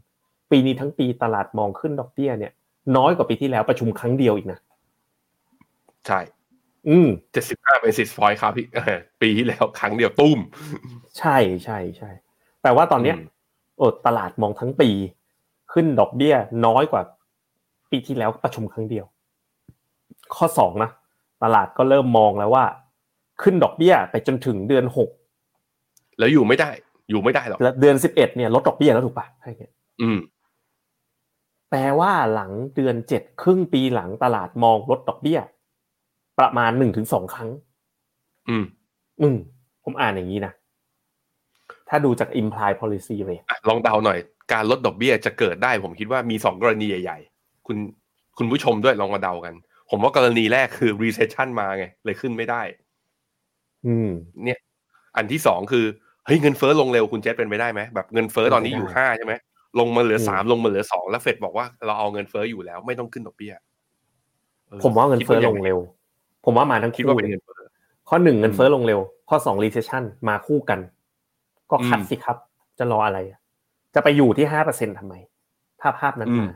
[0.52, 2.54] ปีนี้ทั้งปีตลาดมองขึ้นดอกเบี้ยเนี่ย
[2.98, 4.60] น้อยกว่าปีที่แล้วประชุมครั้งเดียวอีกนะ
[6.08, 6.20] ใช่
[6.90, 10.40] อืมเจ็ดสิบห้าเบสิสพอยต์ครับพี่เออปีที่แล้วครั้งเดียวตุ้ม
[11.20, 12.10] ใช่ใช่ใช่
[12.62, 13.28] แปลว่าตอนเนี้ยอืม
[13.78, 14.90] โอ้ตลาดมองทั้งปี
[15.74, 16.36] ขึ้นดอกเบี้ย
[16.66, 17.02] น้อยกว่า
[17.92, 19.06] ปีที่แล้วประชุมครั้งเดียว
[20.36, 20.92] ข้อสองนะ
[21.44, 22.66] ตลาดก็เริ่มมองแล้วว่า
[23.42, 25.10] ขึ้นดอกเบี้ยไปจนถึงเดือนหก
[26.20, 26.70] แล้วอยู่ไม่ได้
[27.10, 30.18] อยู่ไม่ได้หรอกและเดือนสิบเอ็ดเนี่ยลดดอกเบี้ยแล้วถูกปะใช่เนี่ยอืม
[31.70, 35.40] แปลว่าหลังเดือนเจ็ดครึ่งปีหลังตลาดมองลดดอกเบี้ย
[36.40, 37.50] ประมาณหนึ่งถึงสองครั้ง
[38.50, 38.64] อืม
[39.22, 39.38] อืม
[39.84, 40.54] ผมอ่านอย่างนี้นะ
[41.90, 44.20] ถ้าดูจาก implied policy rate อะลองเดาหน่อย
[44.54, 47.78] การลดดอกเบี้ยจะเกิดได้ ผมคิดว่ามีสองกรณีใหญ่ ๆ คุณ
[48.38, 49.54] คุณผู้ชมด้วยลองมาเดากัน
[49.90, 52.62] ผมว่ากรณีแรกคือ recession มาไง เลยขึ้นไม่ได้
[53.88, 54.10] อืม
[54.44, 54.60] เนี่ย
[55.18, 55.86] อันที่สองคือ
[56.26, 59.34] เฮ้ยเงินเฟ้อลงเร็วคุณเจษเป็นไปได้ไหมแบบเงินเฟ้อตอนนี้อยู่เป็นไปได้ห้าใช่ไหม
[59.80, 63.54] ลงมาเหลืออืมสามลงมาเหลือสองแล้วเฟดบอกว่าเราเอาเงินเฟ้ออยู่แล้วไม่ต้องขึ้นดอกเบี้ย
[64.72, 65.80] ออผมว่าเงินเฟ้อคิดลย่างไเร็ว
[66.46, 67.62] ผมว่ามาทั้งคิดคู่ว่าเป็นเลยเงินเฟ้อ
[68.10, 69.00] ข้อหนึ่งเงินอืมเฟ้อลงเร็ว
[69.30, 70.80] ข้อสอง recession มาคู่กัน
[71.72, 72.38] ก็คัดอืมสิครับ
[72.80, 73.40] จะรออะไรอะ
[73.96, 75.14] จะไปอยู่ที่ห้าเปอร์เซ็นทำไม
[75.82, 76.48] ถ้าภาพนั้นอืมมา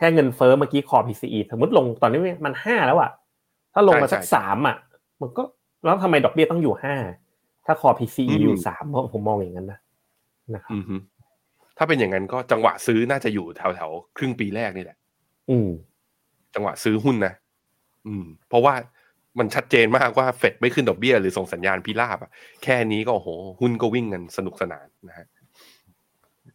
[0.00, 3.10] แค่เงินเฟ้อเมื่อกี้คอ PCE สมมติลงตอนนี้มันห้าแล้วอะ
[3.74, 4.76] ถ้าลงมาใช่สักใช่สามอะ
[5.20, 5.42] มันก็
[5.84, 6.94] แล้วทำไมดอกเบี้ยต้องอยู่ห้า
[7.66, 9.78] ถ้าคอ PCE อืมอยู่สามผมมองอย่างนั้นนะ
[10.54, 10.96] นะครับอือฮึ
[11.78, 14.96] ถ้าเป็นอย่างนั้นก็จังหวะซื้อน่าจะอยู่แถวแถวๆครึ่งปีแรกนี่แหละ
[15.50, 15.68] อืม
[16.54, 17.32] จังหวะซื้อหุ้นนะ
[18.06, 18.74] อืม เพราะว่า
[19.38, 22.30] มันชัดเจนมากว่าเฟดไม่ขึ้นดอกเบี้ยหรือส่งสัญญาณพิราบอะ
[22.64, 23.28] แค่นี้ก็โอ้โห
[23.60, 25.26] หุ้นก็วิ่งกันสนุกสนานนะฮะ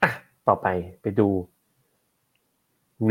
[0.04, 0.12] อะ
[0.48, 0.68] ต่อไป
[1.02, 1.28] ไปดู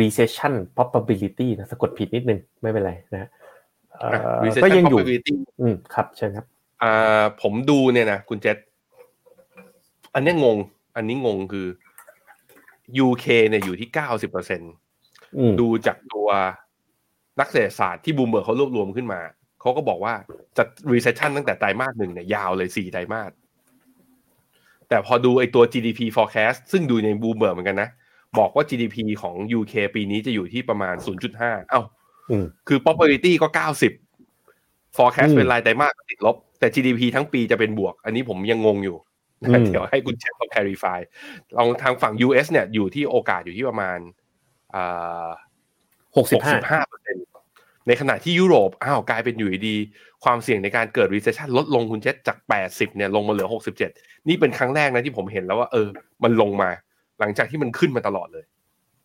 [0.01, 3.31] recession probability นะสะกดผิดนิดนึงไม่เป็นไรนะ
[4.01, 6.47] เอ่อ Recession ก็ยังอยู่ probability อืมครับเชิญครับ
[6.83, 8.59] อ่าผมดูเนี่ยนะคุณเจษ
[10.15, 10.59] อันเนี้ยงง
[10.97, 11.67] อันนี้งงคือ
[13.07, 14.61] UK เนี่ยอยู่ที่เก้าสิบเปอร์เซ็น
[15.37, 16.29] อืมดูจากตัว
[17.41, 19.21] นักเศรษฐศาสตร์ที่บูมเบิร์กเขารวบรวมขึ้นมา
[19.61, 20.15] เขาก็บอกว่า
[20.57, 23.33] จะ recession ตั้งแต่ไตรมาสหนึ่งเนี่ยยาวเลยสี่ไตรมาส
[24.89, 27.91] แต่พอดูไอตัว GDP forecast ซึ่งดูในบูมเบิร์กเหมือนกันนะ
[28.39, 30.95] บอกว่า GDP ของ UK ปีนี้จะอยู่ที่ประมาณ
[31.33, 31.83] 0.5 เอ้า
[32.31, 33.49] อืมคือ probability ก็
[34.23, 38.97] 90 forecast อืมเป็นรายไตรมาสก็ติดลบ แต่ GDP ทั้งปีจะเป็นบวก อันนี้ผมยังงงอยู่
[39.43, 41.01] อืมเดี๋ยวให้คุณเจษเขา clarify
[41.57, 43.99] ลองทางฝั่ง US เนี่ยอยู่ที่โอกาสอยู่ที่ประมาณ
[44.75, 45.29] อ่า
[46.17, 47.17] หกสิบห้า65เปอร์เซ็น
[47.89, 53.49] ในขณะที่ยุโรป อ้าว กลายเป็นอยู่ดีๆความเสี่ยงในการเกิด recession ลดลงคุณเจษจาก 80 เนี่ยลงมาเหลือ
[53.91, 55.89] 67 นี่เป็นครั้งแรกนะที่ผมเห็นแล้วว่า เออ
[56.25, 56.71] มันลงมา
[57.21, 58.45] หลังจากที่มันขึ้นมาตลอดเลย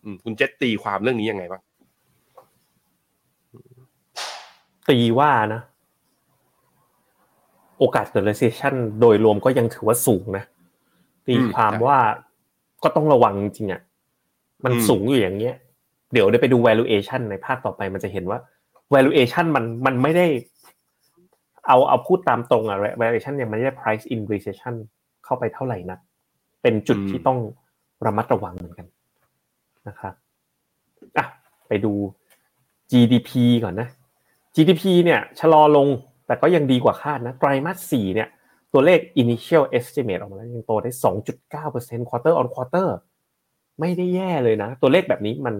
[0.04, 1.62] อืมคุณเจษตีความเรื่องนี้ยังไงบ้าง
[4.88, 5.62] ตีว่านะ
[7.78, 10.44] โอกาสเกิด recession โดยรวมก็ยังถือว่าสูงนะ
[11.26, 11.98] ตีความอืมว่า
[12.82, 13.80] ก็ต้องระวังจริงๆอะ
[14.64, 15.54] มันอืมสูงอยู่อย่างเงี้ย
[16.12, 18.38] เดี๋ยวได้ไปดู valuation ในภาคต่อไปมันจะเห็นว่า
[18.94, 20.26] valuation มันมันไม่ได้
[21.66, 24.74] เอาเอาพูดตามตรงอะ valuation ยังไม่ได้ price in recession
[25.24, 25.98] เข้าไปเท่าไหร่นะ
[26.62, 27.38] เป็นจุดอืมที่ต้อง
[28.06, 28.86] ระมัดระวังเหมือนกัน
[29.88, 30.14] นะครับ
[31.18, 31.26] อะ
[31.68, 31.92] ไปดู
[32.90, 33.30] GDP
[33.64, 33.88] ก่อนนะ
[34.54, 35.88] GDP เนี่ยชะลอลง
[36.26, 38.28] แต่ก็ยังดีกว่าคาดนะไตรมาสสี่เนี่ย
[38.72, 40.90] ตัวเลข initial estimate ออกมาแล้วยังโตได้
[41.50, 42.88] 2.9% quarter on quarter
[43.80, 45.54] ไม่ได้แย่เลยนะ ตัวเลขแบบนี้มัน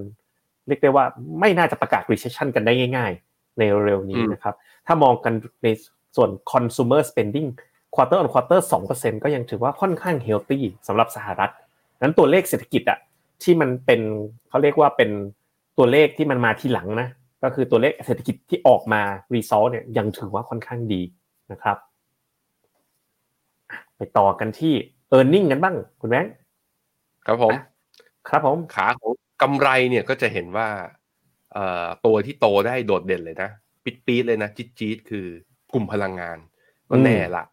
[0.66, 1.04] เรียกได้ว่า
[1.40, 3.12] ไม่น่าจะประกาศ recession กันได้ง่าย
[3.58, 4.54] ในเร็วนี้นะครับ
[4.86, 5.32] ถ้ามองกัน
[5.64, 5.68] ใน
[6.16, 7.48] ส่วน consumer spending
[7.94, 8.60] quarter on quarter
[8.92, 11.50] 2%ก็ยังถือว่าค่อนข้าง healthy สำหรับสหรัฐ
[12.02, 12.98] นั้นตัวเลขเศรษฐกิจอะ
[13.42, 14.00] ที่มันเป็น
[14.48, 15.10] เขาเรียกว่าเป็น
[15.78, 17.08] ตัวเลขที่มันมาทีหลังนะ
[17.42, 19.02] ก็คือตัวเลขเศรษฐกิจที่ออกมา
[19.34, 21.02] result เนี่ยยังถือว่าค่อนข้างดี
[21.52, 21.76] นะครับ
[23.96, 24.74] ไปต่อกันที่
[25.16, 26.32] e a r n i n g กันบ้างคุณแบงค์
[27.26, 27.52] ครับผม
[28.28, 30.68] ครับผมขาของกำไรเนี่ยก็จะเห็นว่า
[31.52, 33.50] เอ่อตัวที่โตได้โดดเด่นเลยนะ
[33.84, 35.26] ปิดปีดเลยนะจี๊ดจี๊ดคือ
[35.74, 36.38] กลุ่มพลังงาน
[36.90, 37.44] ก็แน่ละ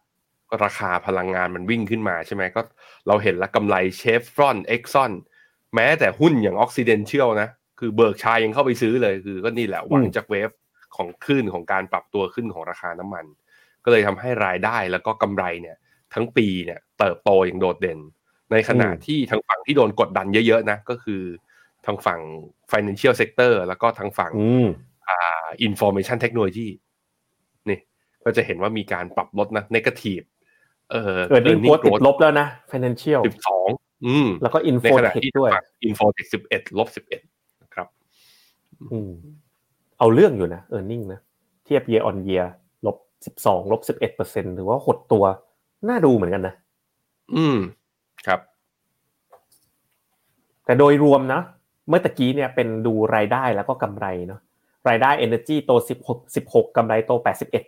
[0.50, 2.60] ก็ราคาพลังงานมันวิ่งขึ้นมาใช่ไหมก็
[3.06, 5.12] เราเห็นแล้วกำไร Chevron Exxon
[5.74, 10.50] แม้แต่หุ้นอย่าง Occidental นะ คือเบิร์กชายยังเข้าไปซื้อเลยคือก็นี่แหละหวังจากเวฟ
[10.96, 13.24] ของคลื่นของการปรับตัวขึ้นของราคาน้ำมัน
[13.84, 15.76] ก็เลยทำให้รายได้แล้วก็กำไรเนี่ย
[16.14, 17.98] ทั้งปีเนี่ยเติบโตอย่างโดดเด่น
[18.52, 21.22] ในขณะที่ทางฝั่งที่โดนกดดันเยอะๆนะก็คือ
[21.86, 22.20] ทางฝั่ง
[22.70, 24.32] financial sector แล้วก็ทางฝั่ง
[25.08, 26.68] อ่า information technology
[27.68, 27.78] นี่
[28.24, 30.24] ก็จะเห็นว่ามีการปรับลดนะ negative
[30.90, 33.68] เออเออนี่ติดลบแล้วนะ financial สิบสอง
[34.06, 35.50] อืมแล้วก็ infotech ด้วย
[35.88, 37.20] infotech สิบเอ็ดลบสิบเอ็ด
[37.74, 37.88] ครับ
[38.92, 39.10] อืม
[39.98, 41.20] เอาเรื่องอยู่นะ earning นะ
[41.64, 42.46] เทียบ year on year
[42.86, 42.96] ลบ
[43.26, 45.24] สิบสองลบสิบเอ็ดเปอร์เซ็นหรือว่าหดตัว
[45.88, 46.54] น่าดูเหมือนกันนะ
[47.34, 47.58] อืม
[48.26, 48.40] ครับ
[50.64, 51.40] แต่โดยรวมนะ
[51.88, 54.40] เมื่อตะกี้เนี่ยเป็นดูรายได้แล้วก็กำไรเนาะ
[54.88, 55.72] รายได้ Energy โต
[56.04, 57.12] 16 16กำไรโต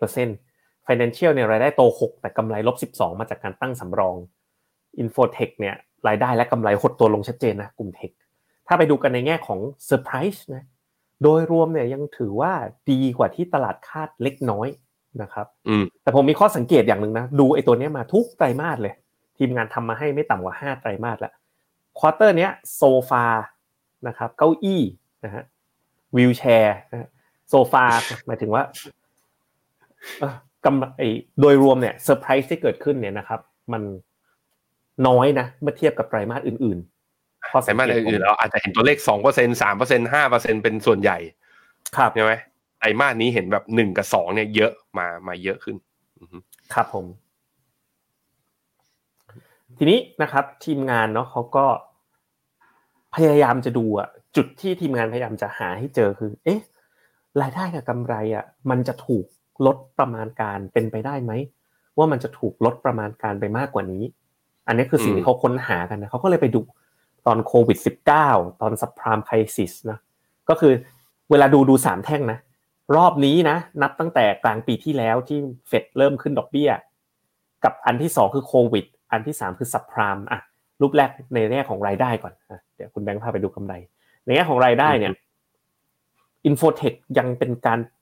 [0.08, 0.49] 81%
[0.90, 4.16] Financial เนี่ยรายได้โต 6 แต่กำไรลบ 12 มาจากการตั้งสำรอง
[5.02, 5.76] Infotech เนี่ย
[6.08, 8.10] รายได้และกำไรหดตัวลงชัดเจนนะกลุ่ม Tech
[8.66, 10.64] ถ้าไปดูกันในแง่ของเซอร์ไพรส์นะ
[11.22, 12.52] โดยรวมเนี่ยยังถือว่า
[12.90, 14.68] ดีกว่าที่ตลาดคาดเล็กน้อย
[15.22, 15.46] นะครับ
[16.02, 18.94] แต่ผมมีข้อสังเกตอย่างหนึ่งนะดูไอ้ตัวนี้มาทุกไตรมาสเลย
[19.38, 21.32] ทีมงานทำมาให้ไม่ต่ำกว่า 5 ไตรมาสแล้ว
[21.98, 23.24] quarter เนี้ย so far
[24.06, 24.82] นะครับเก้าอี้
[25.24, 25.44] นะฮะ
[26.16, 27.84] wheelchair so far
[28.26, 28.62] หมายถึงว่า
[30.64, 30.86] กำไร
[31.40, 33.40] โดยรวมเนี่ยเซอร์ไพรส์ที่เกิดขึ้นเนี่ยนะครับ
[33.72, 33.82] มัน
[35.08, 41.18] น้อยนะเมื่อเทียบกับไตรมาสอื่นๆพอไตรมาสอื่นๆเราอาจจะเห็นตัวเลขสองเปอร์เซ็นสามเปอร์เซ็นห้าเปอร์เซ็นเป็นส่วนใหญ่
[41.96, 42.32] ครับใช่ไหม
[42.78, 45.76] ไตรมาสนี้เห็นแบบหนึ่งกับสองเนี่ยเยอะมามาเยอะขึ้น
[46.74, 47.06] ครับผม
[49.78, 51.66] ทีนี้นะครับ ทีมงานเนาะเขาก็
[53.14, 56.60] พยายามจะดูอะจุดที่ทีมงานพยายามจะหาให้เจอคือ เอ๊ะ
[57.40, 59.26] รายได้กับกำไรอะมันจะถูก
[59.66, 61.32] ลดประมาณการเป็นไปได้ไหม
[61.98, 64.02] ว่ามันจะถูกลดประมาณการไปมากกว่านี้
[64.66, 66.60] อันนี้คือสิ่งที่เขาค้นหากันนะเขาก็เลยไปดู
[67.26, 67.78] ตอนโควิด
[68.20, 69.98] -19 ตอนซับพรามไคซิสนะ
[70.48, 70.72] ก็คือ
[71.30, 72.38] เวลาดูดูสามแท่งนะ
[72.96, 76.70] รอบนี้นะ นับตั้งแต่กลางปีที่แล้วที่เฟดเริ่มขึ้นดอกเบี้ย
[77.64, 80.40] กับอันที่สองคือโควิด อันที่สามคือซับพรามอะ
[80.80, 82.32] รูปแรกในแง่ของรายได้ก่อน
[82.76, 83.74] เดี๋ยวคุณแบงค์พาไปดูกำไร
[84.24, 85.12] ในแง่ของรายได้เนี่ย
[86.46, 87.99] อินโฟเทคยังเป็นการปรับ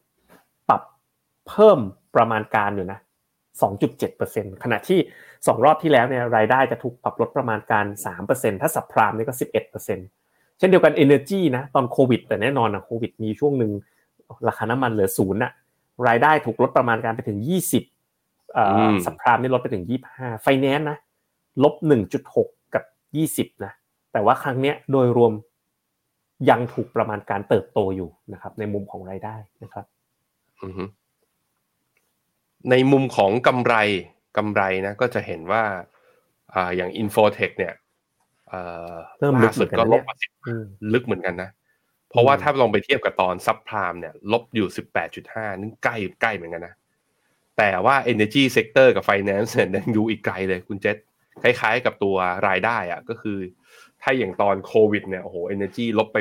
[1.49, 1.79] เพิ่ม
[2.17, 2.99] ประมาณการอยู่นะ
[3.81, 5.01] 2.7%ขณะที่
[5.33, 7.87] 2 รอบที่แล้วเนี่ยรายได้จะถูกปรับลดประมาณการ
[8.25, 13.73] 3%ถ้าสับพรามนี่ก็ 11%เช่นเดียวกัน Energy นะตอนโควิด แต่แน่นอนนะโควิดมีช่วงหนึ่ง
[14.49, 15.53] ราคาน้ำมันเหลือศูนย์อะ
[16.09, 17.39] รายได้ถูกลดประมาณการไปถึง
[17.97, 19.85] 20อ่อ subprime นี่ลดไปถึง
[20.15, 20.99] 25ไฟแนนซ์นะ
[21.65, 21.75] ลบ
[22.25, 22.85] 1.6 กับ
[23.49, 23.73] 20นะ
[24.13, 25.33] แต่ว่าครั้งเนี้ยโดยรวม
[26.51, 29.87] ยังถูกประมาณการเติบโตอยู่นะครับ ในมุมของรายได้นะครับ
[32.71, 33.75] ในมุมของกำไร
[34.37, 35.65] กำไรนะก็จะเห็นว่า
[36.55, 37.75] อ่าอย่าง Infotech เนี่ย
[39.19, 40.31] เริ่มลึกสุดก็ลบมาสิบ
[40.95, 41.51] ลึกเหมือนกันนะ
[42.11, 46.75] เพราะว่าถ้าลองไปเทียบกับตอน subprime เนี่ย ลบอยู่สิบแปดจุดห้านึงใกล้ใกล้เหมือนกันนะ
[47.59, 50.97] แต่ว่า Energy Sector กับ Finance เนี่ยยังอยู่อีกไกลเลยคุณเจษ
[51.43, 52.17] คล้ายๆกับตัว
[52.49, 53.39] รายได้อะก็คือ
[54.03, 56.19] ถ้าอย่างตอนโควิดเนี่ยโอ้โหเอเนจีลบไป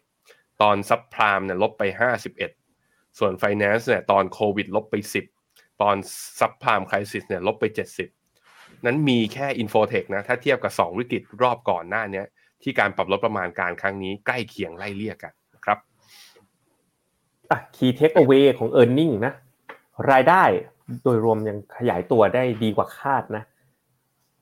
[0.00, 1.82] 81ตอน subprime เนี่ยลบไป
[2.50, 5.33] 51ส่วนไฟแนนซ์เนี่ยตอนโควิดลบไป10
[5.82, 5.96] ตอน
[6.38, 7.64] subprime crisis เนี่ยลบไป
[8.24, 12.22] 70 นั้นมีแค่ Infotech นะ ถ้าเทียบกับ 2 วิกฤตรอบก่อนหน้านี้
[12.62, 15.78] ที่การปรับลดประมาณการครั้งนี้ใกล้เคียงไล่เลี่ยกันนะครับ
[17.50, 19.32] อะคีย์เทคเอาไว้ของ e a r n i n g นะ
[20.10, 20.42] รายได้
[21.02, 23.44] โดยรวมยังขยายตัวได้ดีกว่าคาดนะ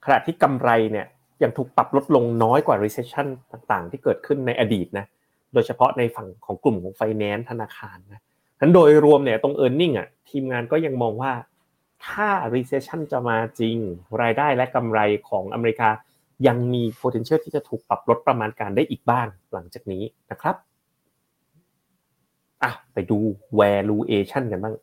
[0.05, 1.05] ขณะที่กำไรเนี่ย
[1.43, 5.05] ยังถูกปรับลดลงน้อยกว่า recession ต่างๆ ที่เกิดขึ้นในอดีตนะ
[5.53, 8.21] โดยเฉพาะในฝั่งของกลุ่มของ finance ธนาคารนะ
[8.59, 11.33] นั้นโดยรวมเนี่ยตรง e a r n i n g อะทีมงานก็ยังมองว่า
[12.07, 13.77] ถ้า recession จะมาจริง
[14.21, 15.89] รายได้และกำไรของอเมริกา
[16.47, 20.55] ยังมี potential ที่จะถูกปรับลดประมาณการได้อีกบ้างหลังจากนี้นะครับ
[22.63, 23.19] อะไปดู
[23.59, 24.75] valuation กันบ้าง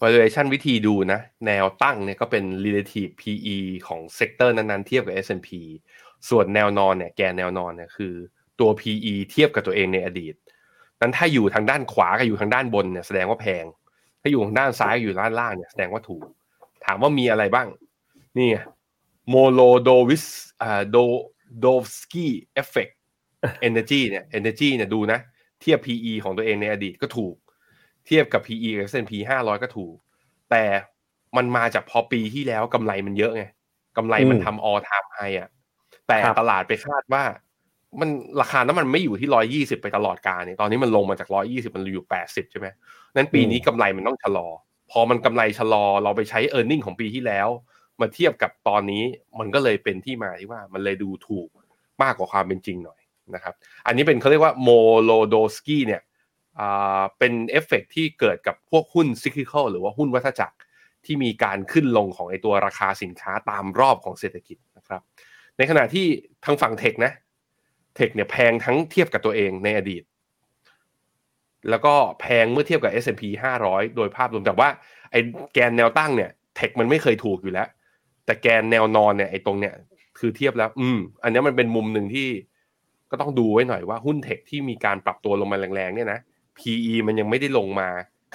[0.00, 5.50] valuation วิธีดูนะ แนวตั้งเนี่ยก็เป็น relative PE ของ sector นั้นๆเทียบกับ S&P
[6.28, 8.14] ส่วนแนวนอนเนี่ยแกนแนวนอนเนี่ยคือ
[8.60, 10.34] ตัว PE เทียบกับตัวเองในอดีต
[11.02, 13.64] นั้นถ้าอยู่ทางด้านขวากับอยู่ทางด้านบนเนี่ยแสดงว่าแพง
[14.20, 16.24] ถ้าอยู่ทางด้านซ้ายอยู่ด้านล่างเนี่ยแสดงว่าถูก
[16.84, 17.68] ถามว่ามีอะไรบ้าง
[18.38, 18.48] นี่
[19.28, 20.24] Molodovs
[20.62, 25.18] อ่า Dodovsky effect Energy เนี่ย Energy เนี่ยดูนะ
[25.60, 27.34] เทียบ PE ของตัวเองในอดีตก็ถูก
[28.06, 29.94] เทียบกับ PE กับ S&P 500ก็ถูก
[30.50, 30.64] แต่
[31.36, 33.44] มันมาจากพอปีที่แล้วกำไรมันเยอะไง
[33.96, 35.48] กำไรมันทำ all time high อะ
[36.08, 37.24] แต่ตลาดไปคาดว่า
[38.00, 42.66] มันราคาน้ำมันไม่อยู่ที่ร้อยยี่สิบไปตลอดกาลเนี่ยตอนนี้มันลงมาจากร้อยยี่สิบมันอยู่แปดสิบใช่ไหม
[43.14, 44.48] นั้นปีนี้กำไรมันต้องชะลอ
[44.90, 47.48] พอมันกำไรชะลอเราไปใช้ earning ของปีที่แล้ว
[48.00, 49.02] มาเทียบกับตอนนี้
[49.38, 51.48] มันก็เลยเป็นที่มาที่ว่ามันเลยดูถูก
[52.02, 53.00] มากกว่าความเป็นจริงหน่อย
[53.34, 53.54] นะครับ
[53.86, 56.02] อันนี้เป็นเขาเรียกว่า Molodovsky เนี่ย
[57.18, 60.56] เป็นเอฟเฟกที่เกิดกับพวกหุ้น cyclical หรือว่าหุ้นวัฏจักร
[61.04, 65.00] ที่มีการขึ้นลงของไอ้ตัวราคาสินค้าตามรอบของเศรษฐกิจนะครับ
[65.56, 66.06] ในขณะที่
[66.44, 67.12] ทางฝั่ง Tech นะ
[67.96, 70.02] Tech เนี่ยแพงทั้งเทียบกับตัวเองในอดีต
[71.70, 73.22] แล้วก็แพงเมื่อเทียบกับ S&P
[73.60, 74.68] 500 โดยภาพรวมแต่ว่า
[75.10, 75.20] ไอ้
[75.54, 77.68] แกนแนวตั้งเนี่ยเทคมันไม่เคยถูกอยู่แล้ว
[78.24, 79.74] แต่แกนแนวนอนเนี่ยไอ้ตรงเนี่ย
[80.18, 82.28] คือเทียบแล้ว อืม อันนี้มันเป็นมุมหนึ่งที่
[83.10, 86.20] ก็ต้องดูไว้หน่อยว่าหุ้นเทคที่มีการปรับตัวลงมาแรงๆเนี่ยนะ
[86.58, 87.88] PE มันยังไม่ได้ลงมา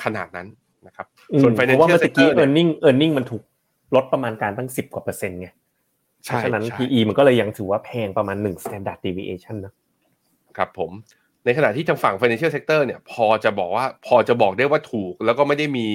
[0.04, 0.48] ขนาดนั้น
[0.88, 1.08] นะครับ
[1.42, 3.44] ส่วน financial sector earning earning มันถูก
[3.96, 5.50] ลดประมาณการตั้งสิบกว่าเปอร์เซ็นต์ไง
[6.24, 9.74] เพราะฉะนั้น PE มันก็เลยยังถือว่าแพงประมาณหนึ่ง standard deviation นะ
[10.58, 10.92] ครับผม
[11.46, 15.88] ในขณะที่ทางฝั่ง financial sector เนี่ยพอจะบอกว่าพอจะบอกได้ว่าถูก แล้วก็ไม่ได้มี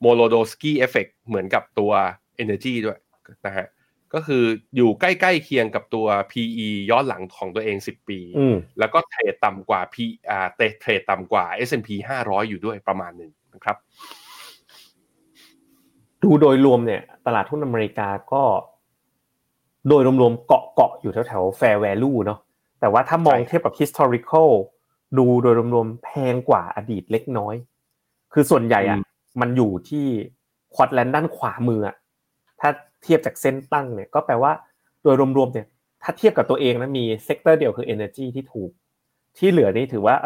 [0.00, 1.92] Molodovsky effect เหมือนกับตัว
[2.42, 2.98] energy ด้วย
[3.46, 3.66] นะฮะ
[4.14, 4.44] ก็คือ
[4.76, 8.18] อยู่ใกล้ๆเคียงกับตัว PE ย้อนหลังของตัวเอง 10 ปี
[8.78, 9.96] แล้วก็เทรดต่ำกว่า P
[10.30, 10.46] อ่า
[10.80, 11.88] เทรดต่ำกว่า S&P
[12.24, 13.76] 500 อยู่ด้วยประมาณหนึ่งนะครับ
[16.22, 18.42] ดูโดยรวมเนี่ย ตลาดหุ้นอเมริกาก็
[19.88, 22.38] โดยรวมๆเกาะเกาะอยู่แถวๆ fair value เนาะ
[22.80, 24.50] แต่ว่าถ้ามองเทียบกับ historical
[25.18, 27.54] ดูโดยรวมๆแพงกว่าอดีตเล็กน้อย
[28.32, 28.98] คือส่วนใหญ่อะ
[29.40, 30.06] มันอยู่ที่
[30.74, 31.96] quadrant ด้านขวามืออะ
[32.60, 32.70] ถ้า
[33.02, 34.52] เทียบจากเส้นตั้งเนี่ยก็แปลว่า
[35.02, 35.66] โดยรวมๆเนี่ย
[36.02, 38.70] ถ้าเทียบกับตัวเองนะมี sector เดียวคือ Energy ที่ถูก
[39.38, 40.16] ที่เหลือนี่ถือว่า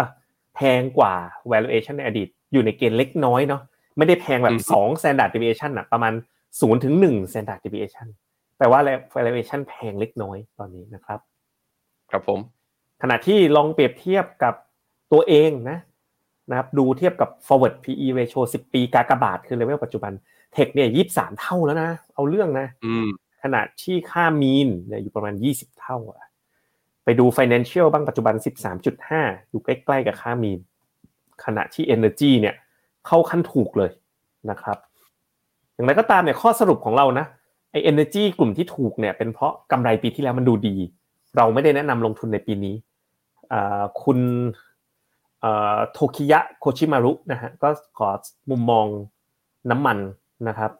[0.54, 1.14] แพงกว่า
[1.52, 3.62] valuation ในอดีต อยู่ในเกณฑ์เล็กน้อยเนาะ
[3.96, 6.12] ไม่ได้แพงแบบ2 standard deviation อะประมาณ
[6.48, 8.06] 0ถึง1 standard deviation
[8.56, 8.80] แปลว่า
[9.14, 11.20] valuation แพงเล็กน้อยตอนนี้นะครับ
[12.10, 12.38] ครับผม
[13.02, 14.54] ขณะที่ลองเปรียบเทียบกับ
[15.12, 15.78] ตัวเองนะ
[16.50, 20.12] นะครับดูเทียบกับ forward PE ratio 10 ปีกากบาทคือเลเวลปัจจุบัน
[20.52, 22.66] เทคเนี่ยยี่สามเท่าแล้วนะ เอาเรื่องนะ
[23.42, 26.28] ขนาดที่ค่ามีนเนี่ยอยู่ประมาณยี่สิบเท่าอะ
[27.04, 30.60] ไปดู financial บ้างปัจจุบันสิบสามจุดห้าอยู่ใกล้ๆกับค่ามีน
[31.44, 32.54] ขณะที่ energy เนี่ย
[33.06, 33.90] เข้าขั้นถูกเลย
[34.50, 34.78] นะครับ
[35.74, 37.26] อย่างไรก็ตามเนี่ยข้อสรุปของเรานะ
[37.74, 40.76] ไอ energy กลุ่มที่ถูกเนี่ยเป็นเพราะกำไรปีที่แล้วมันดูดี
[41.36, 42.74] เราไม่ได้แนะนำลงทุนในปีนี้
[44.02, 44.18] คุณ
[45.92, 48.08] โทคิยะโคชิมารุนะฮะก็ขอ
[48.50, 48.86] มุมมอง
[49.70, 49.98] น้ำมัน
[50.48, 50.70] นะครับ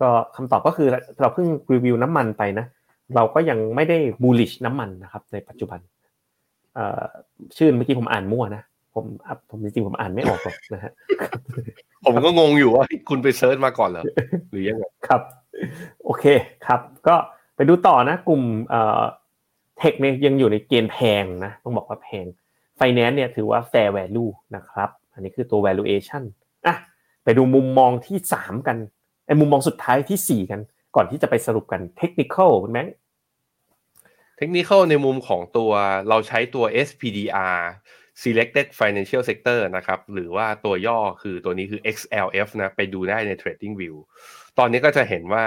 [0.00, 0.88] ก็คำตอบก็คือ
[1.20, 2.66] เราเพิ่งรีวิวน้ำมันไปนะ
[3.14, 5.80] เราก็ยังไม่ได้บูลลิชน้ำมันนะครับ ในปัจจุบัน
[7.56, 8.62] ชื่อเมื่อกี้ผมอ่านมั่วนะ
[8.94, 9.04] ผม
[9.50, 10.92] ผมจริงๆผมอ่านไม่ออกหรอกนะฮะ
[12.04, 14.04] ผมก็งงอยู่ว่าคุณไป search มาก่อนเหรอ
[14.50, 15.22] หรือยังไงครับ
[16.04, 16.24] โอเค
[16.66, 17.16] ครับ ก็
[17.56, 18.42] ไปดูต่อนะ กลุ่ม
[19.78, 22.26] Tech เนี่ยยังอยู่ในเกณฑ์แพงนะ ต้องบอกว่าแพง
[22.76, 26.22] ไฟแนนซ์เนี่ยถือว่า fair value นะครับ อันนี้คือตัว valuation
[26.66, 26.76] อะ
[27.24, 28.76] ไปดูมุมมองที่สามกัน
[29.26, 30.60] ไอ้มุมมองสุดท้ายที่สี่กัน
[30.96, 32.86] ก่อนที่จะไปสรุปกัน techni cal คุณแบงค์
[34.38, 35.72] เทคนิคในมุมของตัว
[36.08, 37.58] เราใช้ตัว SPDR
[38.22, 43.96] selected financial sector นะครับ หรือว่าตัวย่อคือตัวนี้คือ XLF นะ ไปดูได้ใน Trading View
[44.58, 45.46] ตอนนี้ก็จะเห็นว่า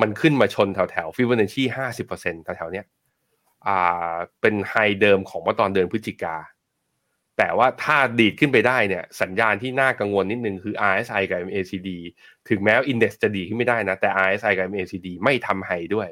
[0.00, 2.86] มันขึ้นมาชนแถวแถวฟิบเนชชีห้าสิบเปอร์เซ็นต์แถวเนี้ย
[3.66, 6.36] อ่าเป็นไฮเดิมของเมื่อตอนเดือนพฤศจิกา
[7.38, 11.88] แต่ว่าถ้าดีดขึ้นไปได้เนี่ย สัญญาณที่น่ากังวลนิดนึงคือ RSI กับ MACD
[12.48, 16.08] ถึงแม้ว่าอินเด็กซ์จะดีขึ้นไม่ได้นะ แต่ RSI กับ MACD ไม่ทำไฮด้วย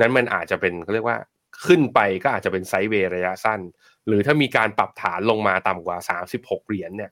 [0.00, 1.18] นั้นมันอาจจะเป็นเขาเรียกว่า
[1.66, 3.60] ขึ้นไปก็อาจจะเป็น sideway ระยะสั้น
[4.06, 5.98] หรือถ้ามีการปรับฐานลงมาต่ำกว่า
[6.32, 7.10] 36 เหรียญเนี่ย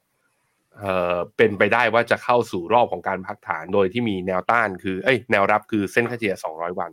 [0.78, 6.90] เอ่อเป็นไปได้ว่าจะเข้าสู่รอบของการพักฐานโดยที่มีแนวต้านคือเอ้ยแนวรับคือเส้นค่าเฉลี่ย 200 วัน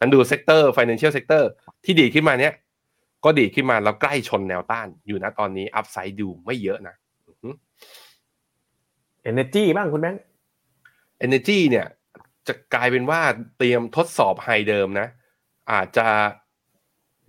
[0.00, 1.42] นั้นดู sector financial sector
[1.84, 2.54] ที่ดีขึ้นมาเนี้ย
[3.24, 6.94] ก็ดีขึ้นมาแล้วใกล้ชนแนวต้านอยู่นะตอนนี้ upside ดูไม่เยอะนะ
[9.22, 10.22] เอเนจีบ้างคุณแบงค์
[11.18, 11.86] เอเนจีเนี่ย
[12.48, 13.20] จะกลายเป็นว่า
[13.58, 15.08] เตรียมทดสอบไฮเดิมนะ
[15.72, 16.06] อาจจะ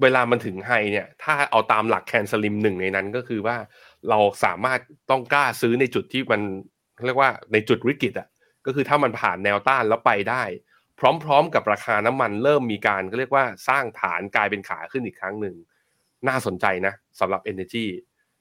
[0.02, 3.58] เวลามันถึงไฮเนี่ย ถ้าเอาตามหลักแคนสลิมหนึ่งในนั้นก็คือว่า
[4.10, 6.42] เราสามารถต้องกล้าซื้อในจุดที่มัน
[7.06, 8.28] เรียกว่าในจุดวิกฤตอะ
[8.66, 10.44] ก็คือถ้ามันผ่านแนวต้านแล้วไปได้
[11.24, 15.56] พร้อมๆ กับราคาน้ำมันเริ่มมีการก็เรียกว่าสร้างฐานกลายเป็นขาขึ้นอีกครั้งหนึ่ง
[16.28, 17.86] น่าสนใจนะสำหรับ Energy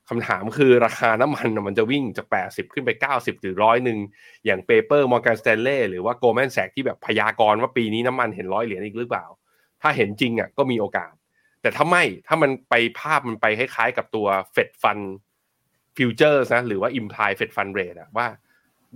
[0.09, 3.99] คำถามคือราคาน้ำมันมันจะวิ่งจาก 80 ขึ้นไป 90 หรือร้อยหนึ่ง
[4.45, 9.27] อย่าง paper Morgan Stanley หรือว่า Goldman Sachs ที่แบบพยากรณ์ว่าปีนี้น้ำมันเห็นร้อยเหรียญอีกหรือเปล่า
[9.83, 11.13] ถ้าเห็นจริงอะก็มีโอกาส
[11.63, 14.99] แต่ถ้าไม่ถ้ามันไปภาพมันไปคล้ายๆกับตัว Fed Fund
[15.99, 18.27] Future นะหรือว่า implied Fed Fund Rate อะว่า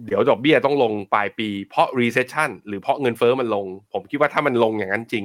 [0.07, 5.25] เดี๋ยวดอกเบี้ยต้องลงปลายปี เพราะ recession หรือเพราะเงินเฟ้อมันลง ผมคิดว่าถ้ามันลงอย่างนั้นจริง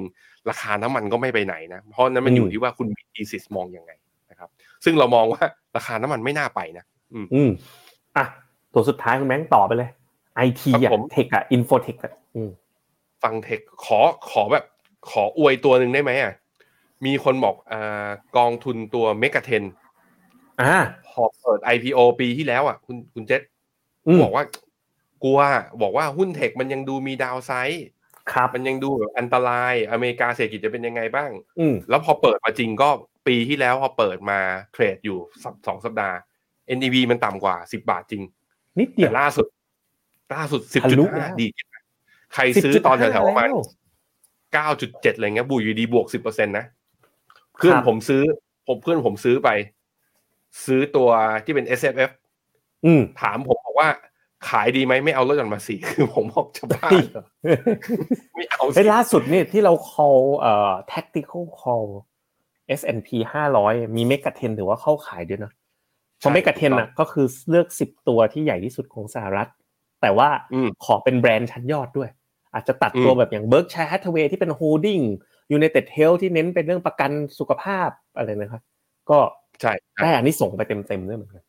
[0.50, 3.92] ราคาน้ำมันก็ไม่ไปไหนนะเพราะนั้นมันอยู่ที่ว่าคุณมี thesis มองยังไง
[4.32, 4.50] นะครับ
[4.86, 5.44] ซึ่งเรามองว่า
[5.76, 7.50] ราคาน้ำมันไม่น่าไปนะอืมอืม
[8.18, 8.26] อะ
[8.74, 9.90] ตัวสุดท้ายคุณแบงค์ต่อไปเลย
[10.36, 12.50] ไอทีครับอะผม tech อะ Infotech อะอืม
[13.24, 14.66] ฟัง tech ขอขอแบบ
[15.10, 16.34] ขออวยตัวหนึ่งได้ไหมอะ
[17.06, 19.64] มีคนบอกอ่ากองทุนตัว MEGA10
[20.62, 20.76] อ่า
[21.08, 23.42] พอเปิด IPO ปีที่แล้วอะ คุณคุณเจษ
[24.08, 24.44] อืมบอกว่า
[25.24, 25.40] กลัว
[25.82, 27.86] บอกว่าหุ้น tech มันยังดูมี downside
[28.32, 32.90] ครับมันยังดูแบบอันตรายอเมริกาเศรษฐกิจจะเป็นยังไงบ้าง อืมแล้วพอเปิดมาจริงก็
[33.28, 34.40] ปีที่แล้วพอเปิดมา
[34.74, 36.18] เทรดอยู่สัปสองสัปดาห์
[36.78, 38.24] NAV มันต่ำกว่า10บาทจริง
[38.80, 39.46] นิดเดียแต่วล่าสุด
[40.36, 41.84] ล่าสุดทะลุ10.5แล้วดีขึ้นนะ
[42.34, 43.66] ใครซื้อตอนแถวๆประมาณแล้ว
[44.76, 46.66] 9.7อะไรเงี้ยบุยอยู่ดีบวก10%นะ
[47.56, 48.22] เพื่อนครับผมซื้อ
[48.68, 49.50] ผมเพื่อนผมซื้อไป
[50.66, 51.10] ซื้อตัว
[51.46, 52.12] ที่เป็น S F F
[52.86, 53.90] อืมถามผมบอกว่า
[54.50, 57.26] ขายดีไหมไม่เอาลดหย่อนภาษีคือผมบอกจะบ้าเหรอ
[58.36, 61.88] ไม่เอาเฮ้สิยล่าสุดเนี่ยที่เรา call เอ่อ tactical call
[62.80, 63.10] S&P
[63.54, 65.52] 500 มีเมกะเทนถือว่าเข้าขายด้วยนะ
[66.18, 69.50] เพราะเมกะเทนอะก็คือเลือก10ตัวที่ใหญ่ที่สุดของสหรัฐ
[70.02, 72.10] แต่ว่าอืมขอเป็นแบรนด์ชั้นยอดด้วย
[72.54, 75.04] อาจจะตัดอืมตัวแบบอย่าง Berkshire Hathaway ที่เป็น holding
[75.58, 78.64] United Health ที่เน้นเป็นเรื่องประกันสุขภาพอะไรนะครับ
[79.10, 79.20] ก็
[79.62, 81.44] ใช่ใช่ได้อันนี้ส่งส์ไปเต็มๆด้วยเหมือนกัน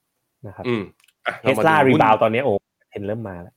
[0.46, 0.82] นะครับอืม
[1.26, 2.52] อะเทสลาเมรีดูหุ้นบาวตอนนี้โอ้
[2.92, 3.54] เห็นเริ่มมาแล้ว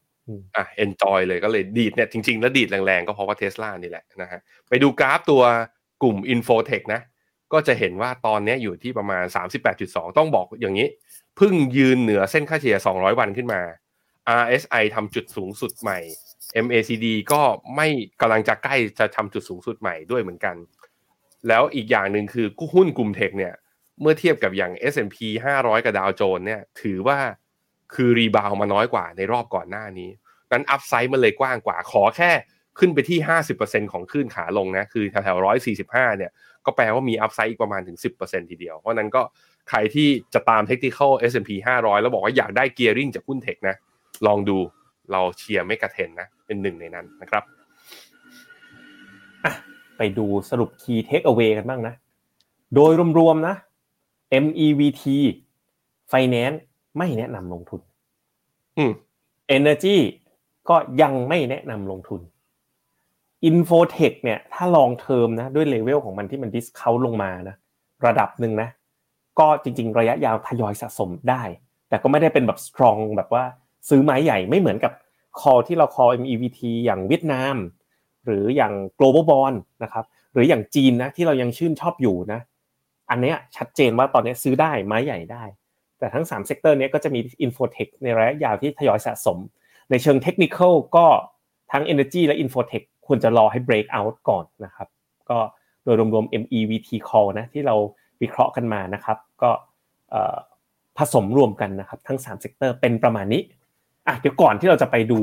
[0.55, 5.41] อะ enjoy เลยก็เลยดีดเนี่ยจริงๆ แล้วดีดแรงๆ ก็เพราะว่าเทสลานี่แหละนะฮะไปดูกราฟตัว
[6.01, 7.01] กลุ่ม Infotech นะ
[7.53, 9.25] ก็จะเห็นว่าตอนเนี้ยอยู่ที่ประมาณ
[9.71, 10.87] 38.2 ต้องบอกอย่างนี้
[11.37, 13.61] เพิ่งยืนเหนือเส้นค่าเฉลี่ย 200 วันขึ้นมา
[14.41, 15.99] RSI ทำจุดสูงสุดใหม่
[16.65, 17.41] MACD ก็
[17.75, 17.87] ไม่
[18.21, 20.55] กำลังจะใกล้จะทำจุดสูงสุดใหม่ด้วยเหมือนกัน
[21.47, 23.53] แล้วอีกอย่างหนึ่งคือหุ้นกลุ่มเทคเนี่ย
[24.01, 25.17] เมื่อเทียบกับอย่าง S&P
[25.55, 27.19] 500 กับดาวโจนส์เนี่ย ถือว่า
[27.93, 30.09] คือ rebound มาน้อยกว่าในรอบก่อนหน้านี้
[30.51, 32.31] นั้น upside มันเลยกว้างกว่า ขอแค่
[32.79, 33.19] ขึ้นไปที่
[33.55, 35.45] 50%ของคลื่นขาลงนะ คือแถวๆ
[35.77, 36.31] 145 เนี่ย
[36.65, 39.21] ก็แปลว่ามี upside อีกประมาณถึง 10%ทีเดียว เพราะนั้นก็
[39.69, 43.75] ใครที่จะตาม Technical S&P 500 แล้วบอกว่าอยากได้ gearing จากหุ้น tech นะ
[44.27, 44.57] ลองดู
[45.11, 47.43] เราเชียร์ MEGA10 นะ เป็นหนึ่งในนั้นนะครับ
[49.97, 51.93] ไปดูสรุป Key Takeaway กันบ้างนะ
[52.75, 53.55] โดยรวมๆนะ
[54.43, 55.03] MEVT
[56.11, 56.57] Finance
[56.97, 57.81] ไม่แนะนำลงทุน
[58.77, 58.91] อืม
[59.57, 59.97] Energy
[60.69, 62.21] ก็ยังไม่แนะนำลงทุน
[63.49, 67.55] Infotech เนี่ย ถ้า long term นะ ด้วยเลเวลของมันที่มันดิสคาลงมานะ
[68.05, 68.69] ระดับหนึ่งนะ
[69.39, 71.43] ก็จริง ๆ ระยะยาวทยอยสะสมได้
[71.89, 73.43] แต่ก็ไม่ได้เป็นแบบ strong แบบว่า
[73.89, 74.91] ซื้อไม้ใหญ่ไม่เหมือนกับ
[75.39, 77.55] call ที่เรา call MEVT อย่างเวียดนาม
[78.25, 82.39] หรืออย่าง global bond นะครับ หรืออย่างจีนนะที่เรายังชื่นชอบอยู่นะ
[83.11, 85.43] อันเนี้ยชัดเจนว่าตอนนี้ซื้อได้ไม้ใหญ่ได้
[85.99, 89.37] แต่ทั้ง3 sector นี้ก็จะมี Infotech ในระยะยาวที่ทยอยสะสม
[89.89, 90.59] ในเชิงเทคนิค
[90.95, 91.05] ก็
[91.71, 94.87] ทั้ง Energy และ Infotech ควรจะรอให้ break out ก่อนนะครับ
[95.29, 95.37] ก็
[95.83, 97.75] โดยรวมๆ MEVT call นะที่เรา
[98.21, 99.51] วิเคราะห์กันมานะครับ ก็
[100.97, 103.41] ผสมรวมกันนะครับ ทั้ง3 sector เป็นประมาณนี้
[104.07, 105.19] อะเดี๋ยวก่อนที่เราจะไปดู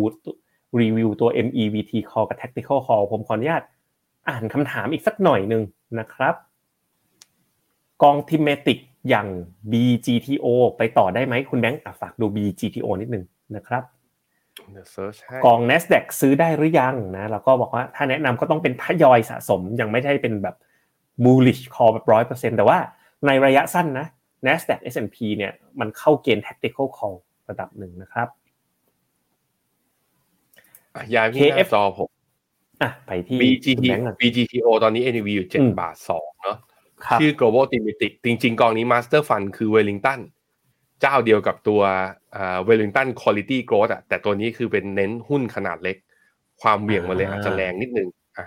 [0.80, 3.62] รีวิวตัว MEVT call กับ Tactical call ผมขออนุญาต
[4.28, 5.62] อ่านคำถามอีกสักหน่อยหนึ่ง
[5.98, 6.34] นะครับ
[8.02, 9.26] กอง thematic อย่าง
[9.72, 13.24] BGTO ไปต่อได้ไหมคุณแบงค์อะฝากดู BGTO นิดนึง
[13.56, 13.82] นะครับ
[14.72, 20.56] เดี๋ยว search ให้กอง NASDAQ ซื้อได้หรือยังนะแล้วก็บอกว่าถ้าแนะนำก็ต้องเป็นทยอยสะสมยังไม่ใช่เป็นแบบ
[21.24, 22.78] bullish call แบบร้อยเปอร์เซ็นแต่ว่า
[23.26, 24.06] ในระยะสั้นนะ
[24.46, 27.16] NASDAQ S&P เนี่ยมันเข้าเกณฑ์ tactical call
[27.48, 28.28] ระดับหนึ่งนะครับ
[30.94, 32.08] อะย้ายไปที่หน้า KF จอผม
[32.82, 36.67] อะไปที่ BGT คุณแบงค์ก่อน BGTO ตอนนี้ NAV อยู่อืม7บาท2เนาะครับ
[37.20, 40.20] ชื่อ global thematic จริง ๆ กองนี้ master fund คือ wellington
[41.00, 41.80] เจ้าเดียวกับตัว
[42.36, 45.96] อ่า wellington quality growth อะแต่ตัวนี้คือเป็นเน้นหุ้นขนาดเล็ก
[46.62, 48.46] ความเหวี่ยงมาเลยอ่าอาจจะแรงนิดนึงอะ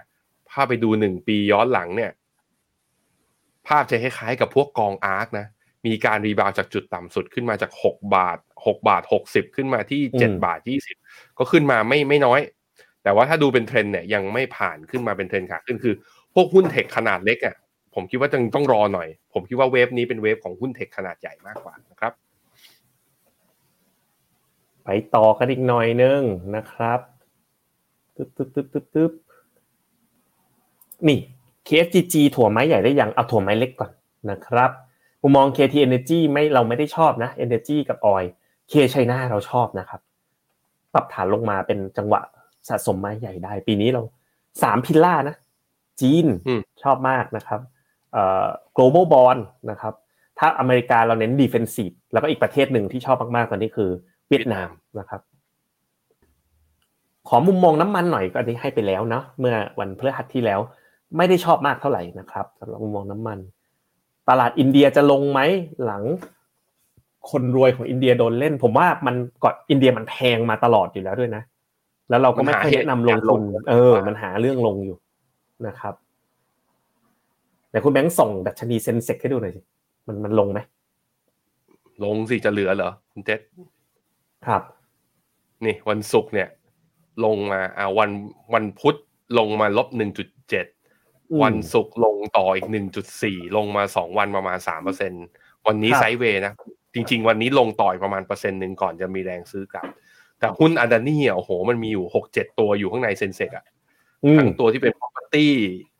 [0.49, 2.11] ภาพไปดูหนึ่งปีย้อนหลังเนี่ย
[3.67, 5.47] ภาพจะคล้ายๆกับพวกกอง ARK นะ
[5.85, 10.59] มีการ rebound จากจุดต่ำสุดขึ้นมาจาก6บาท6บาท60ขึ้นมาที่7บาท
[10.99, 12.39] 20ก็ขึ้นมาไม่ไม่น้อย
[13.03, 15.95] แต่ว่าถ้าดูเป็นเทรนด์เนี่ยยังไม่ผ่านขึ้นมาเป็นเทรนด์ขาขึ้นคือ
[16.33, 17.55] พวกหุ้น tech ขนาดเล็กอะ
[17.95, 22.13] ผมคิดว่าต้องต้องรอหน่อย ผมคิดว่า wave นี้เป็น wave ของหุ้น tech ขนาดใหญ่มากกว่านะครับ
[24.83, 26.21] ไปต่อกันอีกหน่อยนึง
[26.55, 26.99] นะครับ
[28.15, 29.11] ตึ๊บตึ๊บตึ๊บตึ๊บตึ๊บ
[31.07, 31.19] นี่
[31.67, 33.91] KFGG ถั่วไม้ใหญ่ได้ยังเอาถั่วไม้เล็กก่อน
[34.31, 34.71] นะครับ
[35.21, 38.27] มุมมอง KT Energy ไม่เราไม่ได้ชอบนะ Energy กับ Oil
[38.71, 40.01] K China เราชอบนะครับ
[40.93, 42.21] ปรับฐานลงมาเป็นจังหวะ
[42.67, 44.01] สะสมไม้ใหญ่ได้ ปีนี้เรา
[44.63, 45.35] สามพิลล่านะ
[46.01, 47.80] จีนอืมชอบมากนะครับเอ่อ
[48.77, 49.41] global bond
[49.71, 49.93] นะครับ
[50.39, 53.89] ถ้าอเมริกาเราเน้น defensive แล้วก็อีกประเทศหนึ่งที่ชอบมากๆตอนนี้คือ
[54.29, 55.21] เวียดนามนะครับ
[57.29, 60.59] ขอมุมมองน้ำมันหน่อยก็อันนี้ให้ไปแล้วเนาะเมื่อวันพฤหัสที่แล้ว
[61.17, 63.39] ไม่ได้ชอบมากเท่าไหร่นะครับสำหรับมุมมองน้ำมัน
[64.29, 65.39] ตลาดอินเดียจะลงไหม
[65.85, 66.03] หลัง
[67.31, 71.43] คนรวยของอินเดียโดนเล่น ผมว่ามันก่อนอินเดียมันแพงมาตลอดอยู่แล้วด้วยนะ
[72.09, 74.97] แล้วเราก็ไม่ค่อยแนะนำลงทุนเออ มันหาเรื่องลงอยู่
[75.67, 75.93] นะครับ
[77.71, 79.61] แต่คุณแบงค์ส่งดัชนีเซนเซกให้ดูหน่อยสิ
[80.07, 80.59] มันมันลงไหม
[82.03, 83.39] ลงสิจะเหลือเหรอคุณเจษ
[84.47, 84.61] ครับ
[85.65, 86.49] นี่วันศุกร์เนี่ย
[87.25, 88.09] ลงมาอ่าวัน
[88.53, 88.95] วันพุธ
[89.37, 90.65] ลงมาลบหนึ่งจุดเจ็ด
[91.31, 95.11] อืมวันศุกร์ลงต่ออีกหนึ่งจุดสี่ลงมาสองวันประมาณสามเปอร์เซ็น
[95.67, 96.53] วันนี้ครับไซด์เวย์นะ
[96.93, 99.85] จริง ๆ วันนี้ลงต่อยประมาณเปอร์เซ็นต์หนึ่งก่อนจะมีแรงซื้อกลับ
[100.39, 103.80] แต่หุ้นอันดานี่อะโอ้โห มันมีอยู่หกเจ็ดตัวอยู่ข้างในเซ็นเซกอะอืม
[104.37, 105.47] ทั้งตัวที่เป็น property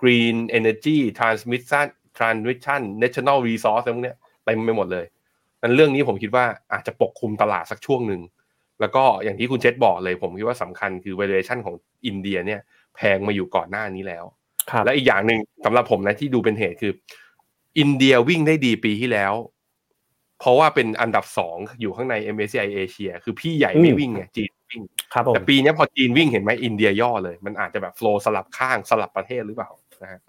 [0.01, 5.05] green energy transmission transmission national resource อะไรพวกเนี้ยเต็มไปหมดเลย
[5.61, 8.21] นั้นเรื่องนี้ผมคิดว่าอาจจะปกคลุมตลาดสักช่วงหนึ่ง
[8.81, 12.61] แล้วก็อย่างที่คุณเจษบอกเลย ผมคิดว่าสำคัญคือ valuation ของอินเดียเนี่ย
[12.95, 14.25] แพงมาอยู่ก่อนหน้านี้แล้ว
[14.71, 16.93] ครับและอีกอย่างหนึ่งสำหรับผมนะที่ดูเป็นเหตุคือ
[17.79, 19.33] อินเดียวิ่งได้ดีปีที่แล้ว
[20.39, 24.81] เพราะว่าเป็นอันดับสองอยู่ข้างใน MSCI เอเชียคือพี่ใหญ่ไม่วิ่งไงจีน วิ่ง
[25.13, 29.69] ครับผมแต่ปีเนี้ยพอจีนวิ่งเห็นไหมอินเดียย่อเลย มันอาจจะแบบโฟล์สลับข้างสลับประเทศหรือเปล่า
[30.03, 30.19] นะฮะ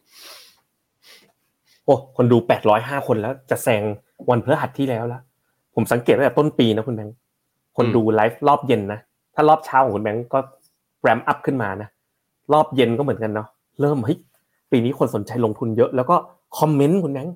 [1.84, 3.82] โอ้คนดูแปดร้อยห้าคนแล้วจะแซง
[4.30, 5.22] วันพฤหัสที่แล้วแล้ว
[5.74, 7.16] ผมสังเกตตั้งแต่ต้นปีนะคุณแบงค์
[7.76, 9.00] คนดูไลฟ์รอบเย็นนะ
[9.34, 10.38] ถ้ารอบเช้าของคุณแบงค์ก็
[11.02, 11.88] ramp up ขึ้นมานะ
[12.52, 13.48] รอบเย็นก็เหมือนกันเนาะ
[13.80, 14.18] เริ่มเฮ้ย
[14.70, 16.16] ปีนี้คนสนใจลงทุนเยอะแล้วก็
[16.58, 17.34] comment คุณแบงค์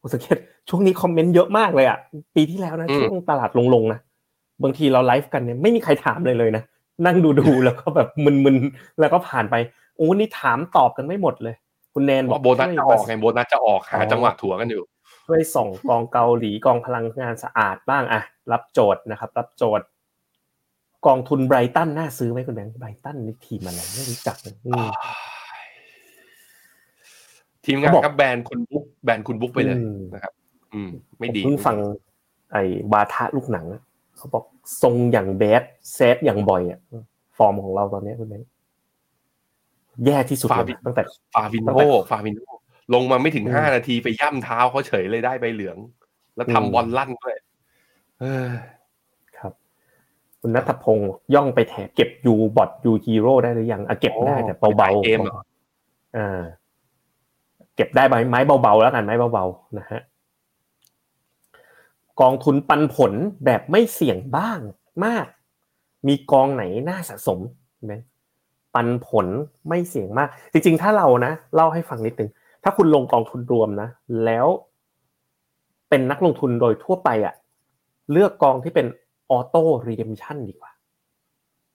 [0.00, 0.36] ผมสังเกต
[0.68, 1.98] ช่วงนี้ comment เยอะมากเลยอะ
[2.36, 4.00] ปีที่แล้วนะช่วงตลาดลงๆนะ
[4.62, 6.62] บางทีเราไลฟ์กันเนี่ยไม่มีใครถามเลยเลยนะ
[7.06, 9.54] นั่งดูดูๆแล้วก็แบบมึนๆแล้วก็ผ่านไป
[9.96, 11.54] โอ้นี่ถามตอบกันไม่หมดเลย
[11.94, 14.82] คุณแนนบอว่ากโบนัสจะออกไงโบนัสจะออกหาอ๋อจังหวะถัวกันอยู่
[15.26, 19.86] ช่วยส่งกองเกาหลีกองพลังงานสะอาดบ้างอะรับโจทย์นะครับ รับโจทย์
[21.06, 24.88] กองทุนไบรตันน่าซื้อไหมคุณแบงค์ไบรตันนี่ทีมอะไรไม่รู้จักเลยอืม
[27.64, 30.32] ทีมงานเขาบอกครับแบรนด์คุณบุ๊กแบรนด์คุณบุ๊กไปเลยอืมนะครับ
[30.74, 31.76] อืม ไม่ดีผมเพิ่งฟัง
[32.52, 33.82] ไอ้บาทะลูกหนังอะ
[34.16, 34.44] เขาบอก
[34.82, 35.62] ทรงอย่างแบด
[35.94, 36.80] แซดอย่างบ่อยอะ
[37.38, 38.48] ฟอร์มของเราตอนนี้คุณแบงค์
[40.04, 41.02] แย่ที่สุดเลยนะตั้งแต่
[41.34, 42.44] ฟาวินตั้งโฮแต่ฟาวินโฮ
[42.94, 45.76] ลงมาไม่ถึงอืมห้านาทีไปย่ำเท้าเขาเฉยเลยได้ใบเหลือง
[46.36, 47.36] แล้วอืมทำบอลลั่นด้วย
[48.20, 48.48] เออ
[49.38, 49.52] ครับ
[50.40, 55.40] คุณนัทพงศ์ย่องไปแถบเก็บยูบอทยูฮีโร่ได้หรือยังอะเก็บได้แต่เบาๆเกมเหรอ
[56.16, 56.42] อ่า
[57.76, 60.00] เก็บได้ใบไม้เบาๆแล้วกันไม้เบาๆนะฮะ
[62.20, 63.12] กองทุนปันผล
[63.44, 64.60] แบบไม่เสี่ยงบ้าง
[65.04, 65.26] มาก
[66.08, 67.38] มีกองไหนน่าสะสม
[67.86, 67.94] ไหม
[68.74, 69.26] ปันผล
[69.68, 72.30] ไม่เสี่ยงมาก จริง ๆ ถ้าเรานะเล่าให้ฟังนิดนึง
[72.64, 73.88] ถ้าคุณลงกองทุนรวมนะ
[74.24, 74.46] แล้ว
[75.88, 77.34] เป็นนักลงทุนโดยทั่วไปอะ
[78.12, 78.86] เลือกกองที่เป็น
[79.30, 80.70] auto redemption ดีกว่า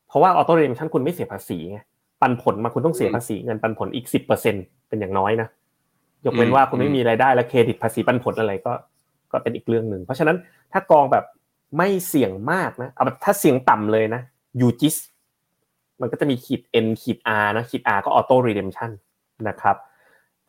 [0.08, 1.80] เพราะว่า auto redemption คุณไม่เสียภาษีไง
[2.22, 4.56] ปันผลมาคุณต้องเสียภาษีเงินปันผลอีกสิบเปอร์เซ็น
[4.88, 5.48] เป็นอย่างน้อยนะ
[6.26, 8.74] ยกเว้นว่าคุณไม่มีรายได้และเครดิตภาษีปันผลอะไรก็
[9.32, 10.38] ก็เป็นอีกเรื่องหนึ่งเพราะฉะนั้น
[10.72, 11.26] ถ้ากองแบบ
[11.78, 14.22] ไม่เสี่ยงมากนะเอาแบบถ้าเสี่ยงต่ำเลยนะ
[14.62, 14.96] UGIS
[16.02, 18.92] มันก็จะมีขีด N ขีด R นะขีด R ก็ auto redemption
[19.48, 19.76] นะครับ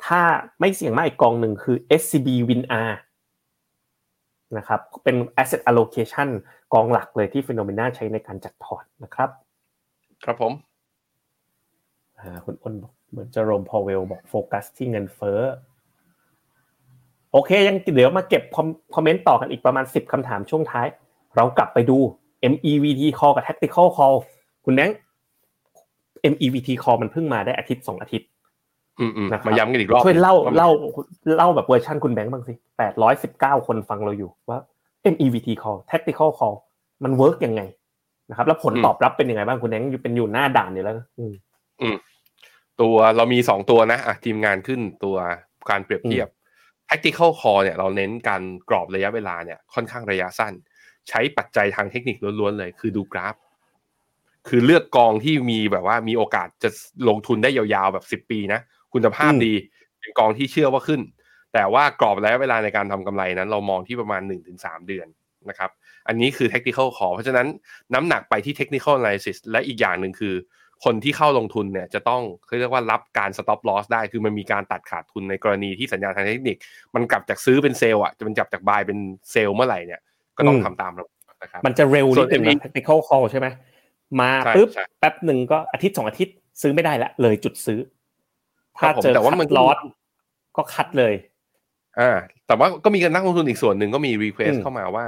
[0.05, 0.21] ถ้า
[0.61, 2.93] ไม่เสี่ยงมากอีกกองหนึ่งคือ SCB Win R
[4.57, 6.29] นะครับเป็น asset allocation
[6.75, 9.31] กองหลักเลยที่ Finnomena ใช้ในการจัดพอร์ตนะครับ
[10.25, 10.53] ครับผม
[12.19, 15.41] อ่าคุณอ้นบอกเหมือนเจอโรมพาวเวลบอกโฟกัสที่เงินเฟ้อ
[17.33, 20.87] โอเค ยังเดี๋ยวมาเก็บ com comment ต่อกันอีกประมาณ 10คำถามช่วงท้าย
[21.37, 21.99] เรากลับไปดู
[22.53, 24.17] MEVT call กับ tactical call
[24.65, 24.91] คุณแบงค์
[26.33, 28.29] MEVT call มันเพิ่งมาได้อาทิตย์สองอาทิตย์
[29.01, 30.71] อืมอืมนะครับมาย้ำกันอีกรอบช่วยเล่ามันเล่า
[31.37, 34.59] เล่าแบบเวอร์ชันคุณแบงค์บ้างสิแปดร้อยสิบเก้าคนฟังเราอยู่ว่า
[35.13, 36.57] MEVT call tactical call
[37.05, 37.63] มัน work ยังไง
[38.31, 41.97] นะครับ แล้วผลตอบรับเป็นยังไงบ้างคุณแบงค์อยู่เป็นอยู่หน้าด่านอยู่แล้วนะอืม
[42.81, 45.17] ตัวเรามีสองตัวนะอะทีมงานขึ้นตัว
[45.71, 46.29] การเปรียบเทียบ
[46.93, 50.53] tactical call เนี่ยเราเน้นการกรอบระยะเวลาเนี่ยค่อนข้างระยะสั้น
[51.09, 53.35] ใช้ปัจจัยทางเทคนิคล้วนๆเลย คือดูกราฟ
[54.49, 56.71] คือเลือกกองที่มีแบบว่ามีโอกาสจะ
[57.09, 58.61] ลงทุนได้ยาวๆแบบสิบ10 ปีนะ
[58.95, 59.55] คุณภาพอืมดี
[60.01, 61.01] เป็นกองที่เชื่อว่าขึ้น
[61.55, 64.23] แต่ว่ากรอบระยะเวลาในการทำกำไรนั้น เรามองที่ประมาณ
[64.55, 65.07] 1-3 เดือน
[65.49, 65.71] นะครับ
[66.09, 67.47] อันนี้คือ technical call เพราะฉะนั้น
[67.95, 70.35] น้ำหนักไปที่ technical analysis และอีกอย่างหนึ่งคือ
[70.85, 76.57] คนที่เข้าลงทุนเนี่ยจะต้องเขาเรียกว่ารับการ stop loss ได้ คือมันมีการตัดขาดทุนในกรณีที่สัญญาณทางเทคนิค
[76.95, 78.99] มันกลับจากซื้อเป็นเซลล์อะจะมันกลับจากบายเป็น
[79.33, 80.01] เซลล์เมื่อไหร่เนี่ย
[80.37, 81.13] ก็ต้องทำตามระบบ
[81.43, 83.47] นะครับมันจะเร็วส่นิวดนนึง ME นะ technical call ใช่ไหม
[84.21, 87.81] มาใช่ปุ๊บใช่แป๊บหนึ่งก็อาทิตย์สองอาทิตย์ซื้อไม่ได้ละเลยจุดซื้อ
[88.79, 89.77] ครัถ้าบผมเจอแต่ว่ามันลอส
[90.57, 91.15] ก็คัดเลย
[92.01, 92.13] อ่า
[92.47, 95.05] แต่ว่าก็มีนักลงทุนอีกส่วนหนึ่งก็มี request อืมเข้ามาว่า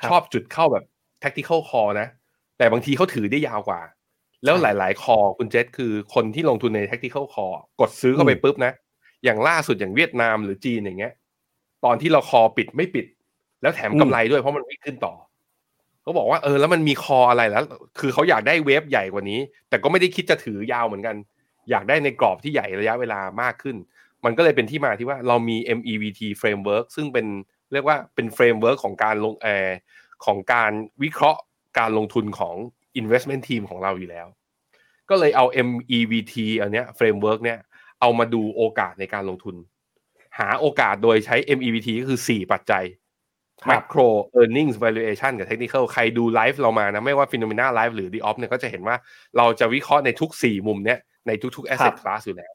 [0.00, 0.84] ครับชอบจุดเข้าแบบ
[1.22, 2.08] tactical call นะ
[2.58, 3.80] แต่บางทีเขาถือได้ยาวกว่า
[4.44, 8.72] แล้วหลาย ๆ คอคุณเจษคือคนที่ลงทุนใน tactical call กดซื้อเข้าไปอืมปุ๊บนะ
[9.24, 11.12] อย่างล่าสุดอย่างเวียดนามหรือจีนอย่างเงี้ย
[11.84, 13.06] ตอนที่เราคอปิดไม่ปิด
[13.62, 15.14] แล้วแถมกำไรด้วยเพราะมันวิ่งขึ้นต่อ
[16.02, 17.64] เขาบอกว่าเออแล้วมันมีคออะไรแล้ว
[18.00, 21.16] คือเขาอยากได้ wave ใหญ่กว่านี้ แต่ก็ไม่ได้คิดจะถือยาวเหมือนกัน
[21.70, 23.76] อยากได้ในกรอบที่ใหญ่ระยะเวลามากขึ้น
[24.24, 27.26] มันก็เลยเป็นที่มาที่ว่าเรามี MEVT framework ซึ่งเป็น
[27.72, 29.76] เรียกว่าเป็น framework ของการลงแอร์
[30.24, 30.72] ของการ
[31.02, 31.40] วิเคราะห์
[31.78, 32.56] การลงทุนของ
[33.00, 34.26] investment team ของเราอยู่แล้ว
[35.10, 37.58] ก็เลยเอา MEVT อันเนี้ย framework เนี้ย
[38.00, 39.56] เอามาดูโอกาสในการลงทุน
[40.38, 42.84] หาโอกาสโดยใช้ MEVT ก็คือ 4 ปัจจัย
[43.64, 44.08] ครับ macro
[44.40, 48.96] earnings valuation กับ technical ใครดูไลฟ์เรามานะ ไม่ว่า phenomena live หรือ the op เนี่ยก็จะเห็นว่า
[49.36, 52.52] เราจะวิเคราะห์ในทุก 4 มุมเนี้ยในทุกๆ asset class อยู่แล้ว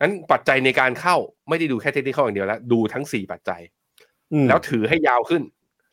[0.00, 1.16] นั้นปัจจัยในการเข้า
[1.48, 3.60] ไม่ได้ดูแค่ technical อย่างเดียวแล้ว ดูทั้ง 4 ปัจจัย
[4.32, 5.42] อืมแล้วถือให้ยาวขึ้น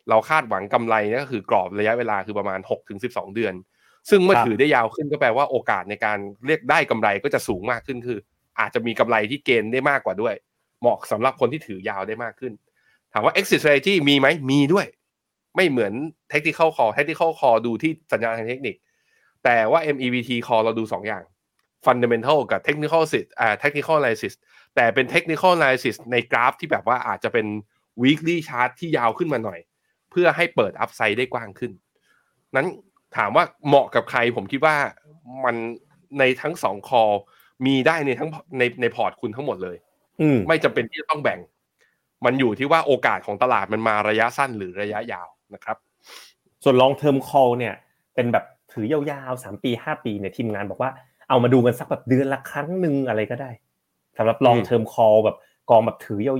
[0.09, 3.53] เราคาดหวังกำไรเนี่ยก็คือกรอบระยะเวลาคือประมาณ6ถึง12 เดือน
[4.09, 8.19] ซึ่งเมื่อครับถือได้ยาวขึ้นก็แปลว่าโอกาสในการเรียกได้กำไรก็จะสูงมากขึ้นคือ
[8.59, 10.35] อาจจะมีกำไรที่เกณฑ์ได้มากกว่าด้วย
[10.81, 12.53] เหมาะสำหรับคนที่ถือยาวได้มากขึ้น
[13.13, 14.85] ถามว่า exit strategy มีไหมมีด้วย
[15.55, 15.93] ไม่เหมือน
[16.33, 18.75] technical call technical call ดูที่สัญญาณทางเทคนิค
[19.43, 21.23] แต่ว่า MEVT call เราดู 2 อย่าง
[21.85, 24.33] fundamental กับ technical analysis อ่า technical analysis
[24.75, 27.47] แต่เป็น technical analysis ในกราฟที่แบบว่าอาจจะเป็น
[28.03, 29.59] weekly chart ที่ยาวขึ้นมาหน่อย
[30.11, 31.71] เพื่อให้เปิด upside ได้กว้างขึ้น
[32.55, 32.67] นั้น
[33.17, 34.75] ถามว่าเหมาะกับใคร ผมคิดว่า
[35.45, 35.55] มัน
[36.19, 37.03] ในทั้งสองคอ
[37.65, 39.77] มีได้ในทั้งในในพอร์ตคุณทั้งหมดเลย
[40.21, 41.39] อืมไม่จำเป็นที่จะต้องแบ่ง
[42.25, 45.77] มันอยู่ที่ว่าโอกาสของตลาดมันมาระยะสั้นหรือระยะยาวนะครับ
[46.63, 47.73] ส่วน long term call เนี่ย
[48.15, 50.91] เป็นแบบถือยาวๆสามปีห้าปีเนี่ยทีมงานบอกว่า
[51.29, 53.49] เอามาดูกันสักแบบเดือนละครั้งหนึ่งอะไรก็ได้
[54.17, 55.37] สำหรับ long term call แบบ
[55.69, 56.35] กองแบบถือยา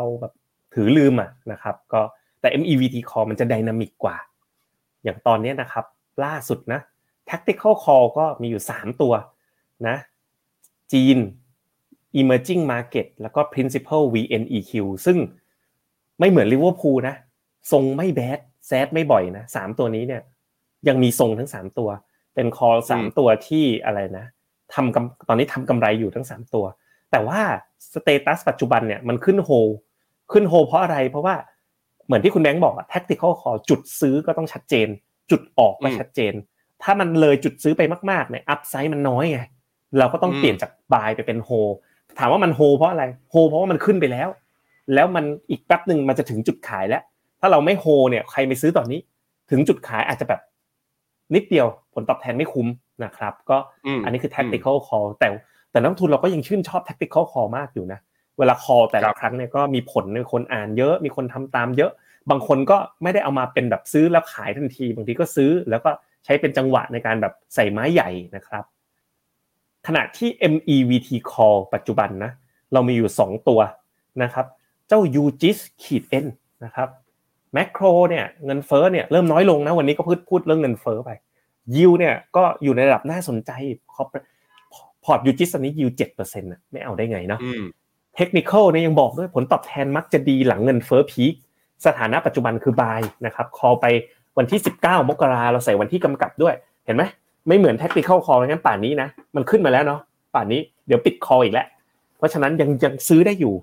[0.00, 0.32] วๆแบบ
[0.74, 2.00] ถือลืมอะนะครับ ก็
[2.40, 4.16] แต่ MEVT call มันจะไดนามิกกว่า
[5.02, 5.84] อย่างตอนเนี้ยนะครับ
[6.24, 6.80] ล่าสุดนะ
[7.28, 9.12] tactical call ก็มีอยู่ 3 ตัว
[9.88, 9.96] นะ
[10.92, 11.18] จีน
[12.20, 14.72] emerging market แล้วก็ principal VNEQ
[15.06, 15.18] ซึ่ง
[16.18, 17.16] ไม่เหมือนลิเวอร์พูลนะ
[17.72, 20.22] ทรงไม่ bad sad ไม่บ่อยนะสามตัวนี้เนี่ย
[20.88, 21.88] ยังมีทรงทั้งสามตัว
[22.34, 24.26] เป็น call สามอืมตัวที่อะไรนะ
[24.74, 26.64] ทำกำตอนนี้ทำกำไรอยู่ทั้งสามตัว
[27.10, 27.40] แต่ว่า
[27.92, 29.50] status ปัจจุบันเนี่ยมันขึ้นโฮ
[30.32, 31.34] ขึ้นโฮเพราะอะไรเพราะว่า
[32.06, 34.88] เหมือนที่คุณแบงค์บอกอะ tactical call จุดซื้อก็ต้องชัดเจน
[35.30, 36.34] จุดออกก็อืมชัดเจน
[36.82, 39.40] ถ้ามันเลยจุดซื้อไปมากๆเนี่ยอัพไซด์มันน้อยไง
[39.98, 41.50] เราก็ต้องอืมเปลี่ยนจากบายไปเป็นโฮ
[42.18, 44.28] ถามว่ามันโฮเพราะอะไรโฮเพราะว่ามันขึ้นไปแล้ว
[44.94, 47.02] แล้วมันอีกแป๊บหนึ่งมันจะถึงจุดขายแล้ว
[47.40, 49.00] ถ้าเราไม่โฮเนี่ยใครไปซื้อตอนนี้
[49.50, 50.40] ถึงจุดขายอาจจะแบบ
[51.34, 52.66] นิดเดียวผลตอบแทนไม่คุ้ม
[53.04, 53.56] นะครับ ก็
[53.98, 55.28] มอันนี้คือ tactical call แต่
[55.70, 58.00] แต่นักลงทุนเราก็ยังชื่นชอบ tactical call มากอยู่นะ
[58.38, 61.90] เวลา call แต่ครัละบครั้งเนี่ยก็มีผลในคนอ่านเยอะมีคนทำตามเยอะ
[62.30, 65.90] บางคนก็ไม่ได้เอามาเป็นแบบซื้อแล้วขายทันที บางทีก็ซื้อแล้วก็
[66.24, 68.64] ใช้เป็นจังหวะในการแบบใส่ไม้ใหญ่นะครับ
[69.86, 72.32] ขณะที่ MEVT call ปัจจุบันนะ
[72.72, 73.60] เรามีอยู่ 2 ตัว
[74.22, 74.46] นะครับ
[74.88, 76.26] เจ้า UGIS ขีด N
[76.64, 76.88] นะครับ
[77.54, 81.10] แมคโครเนี่ยเงินเฟ้อเนี่ยเริ่มน้อยลงนะวันนี้ก็พูดพูดเรื่องเงินเฟ้อไป
[81.76, 83.50] ยิวเนี่ยก็อยู่ในระดับน่าสนใจ
[85.04, 87.62] พอร์ต UGIS ตอนนี้ yield เจ็ดเปอร์เซ็นต์ไม่เอาได้ไงเนาะอืม
[88.16, 91.34] เทคนิคเนี่ยยังบอกด้วยผลตอบแทนมักจะดีหลังเงินเฟ้อ peak
[91.86, 93.86] สถานะปัจจุบันคือ buy นะครับ call ไป
[94.38, 96.54] วันที่ 19 มกราเราใส่วันที่กำกับด้วย
[96.86, 97.02] เห็นไหม
[97.48, 100.00] ไม่เหมือน tactical call งั้นป่านนี้นะมันขึ้นมาแล้วเนาะ
[100.34, 101.66] ป่านนี้เดี๋ยวปิด call อีกแล้ว
[102.18, 103.54] เพราะฉะนั้นยังยังซื้อได้อยู่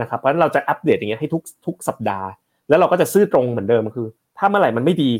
[0.00, 2.28] นะครับเพราะฉะนั้นเราจะอัปเดตอย่างเงี้ยให้ทุกทุกสัปดาห์
[2.68, 4.06] แล้วเราก็จะซื้อตรงเหมือนเดิมคือ
[4.38, 5.10] ถ้าเมื่อไหร่มันไม่ดี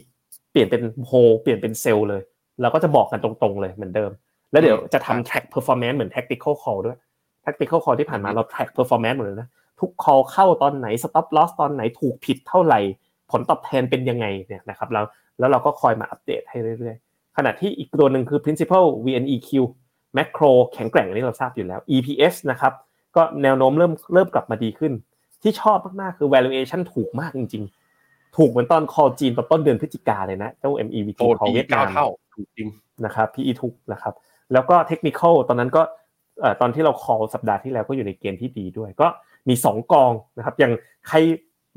[0.51, 2.23] เปลี่ยนเป็นโฮเปลี่ยนเป็นเซลล์เลย
[2.63, 4.11] เราก็จะบอกกันตรงๆเลยเหมือนเดิม
[4.53, 6.99] แล้วเดี๋ยวจะทำ track performance เหมือน tactical call ด้วย
[7.45, 9.49] tactical call ที่ผ่านมาเรา track performance หมดเลยนะ
[9.81, 12.81] ทุก call เข้าตอนไหน stop loss ตอนไหนถูกผิดเท่าไหร่
[13.31, 15.05] ผลตอบแทนเป็นยังไงเนี่ยนะครับแล้ว
[15.39, 19.51] แล้วเราก็คอยมาอัปเดตให้เรื่อยๆ ขณะที่อีกตัวหนึ่งคือ principal VNEQ
[20.17, 22.73] macro แข็งแกร่งอันนี้เราทราบอยู่แล้ว EPS นะครับ
[23.17, 24.93] ก็แนวโน้มเริ่มเริ่มกลับมาดีขึ้น
[25.43, 27.65] ที่ชอบมากๆคือ valuation ถูกมากจริง
[28.01, 32.69] ๆ ถูกเหมือนตอน call จีนตอนต้นเดือนพฤศจิกาเลยนะเจ้า MEVT โต call ปีเวียดามเก้านเท่าถูกจริง
[33.05, 34.15] นะครับ PE ถูกนะครับ
[34.53, 35.83] แล้วก็เทคนิคตอนนั้นก็
[36.41, 39.09] เอ่อตอนที่เรา call สัปดาห์ที่แล้วก็อยู่ในเกณฑ์ที่ดีด้วย ก็
[39.49, 40.73] มี 2 กองนะครับอย่าง
[41.09, 41.17] ใคร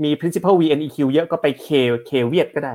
[0.03, 1.67] มี principal VNEQ เยอะก็ไป K
[2.09, 2.73] K เวียดก็ได้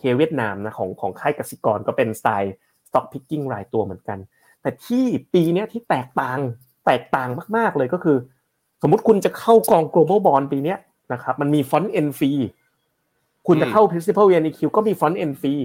[0.00, 2.54] K เวียดนามนะของของค่ายกสิกรก็เป็นสไตล์
[2.88, 4.18] stock picking รายตัวเหมือนกัน
[4.62, 5.04] แต่ที่
[5.34, 6.38] ปีเนี้ยที่แตกต่าง
[6.86, 8.16] แตกต่างมาก ๆ เลยก็คือ
[8.82, 10.78] สมมุติคุณจะเข้ากอง global bond ปีเนี้ย
[11.12, 12.40] นะครับมันมีฟอนต์ end fee
[13.46, 15.62] คุณจะเข้า principal VNEQ ก็มี front end fee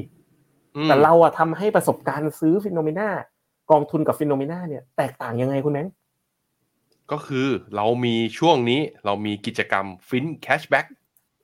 [0.76, 3.10] อืมแต่เราอะทำให้ประสบการณ์ซื้อ Finnomena
[3.72, 5.94] กองทุนกับ Finnomena เนี่ยแตกต่างยังไงคุณแบงค์
[7.12, 10.86] ก็คือเรามีช่วงนี้เรามีกิจกรรม FINT cashback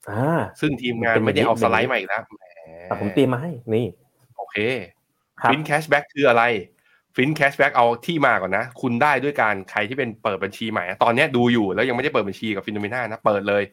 [0.09, 2.43] อ่าซึ่งทีมงานไม่ได้เอาสไลด์มาอีกแล้วแหม
[2.85, 3.85] แต่ผมเตรียมมาให้นี่
[4.37, 4.57] โอเค
[5.41, 6.43] ครับ FINT cashback คืออะไร
[7.15, 13.63] FINT cashback เอาที่มาก่อนนะ คุณได้ด้วยการใครที่เป็นเปิดบัญชีใหม่อะตอนเนี้ยดูอยู่แล้วยังไม่ได้เปิดบัญชีกับ Finnomena นะ เปิดเลย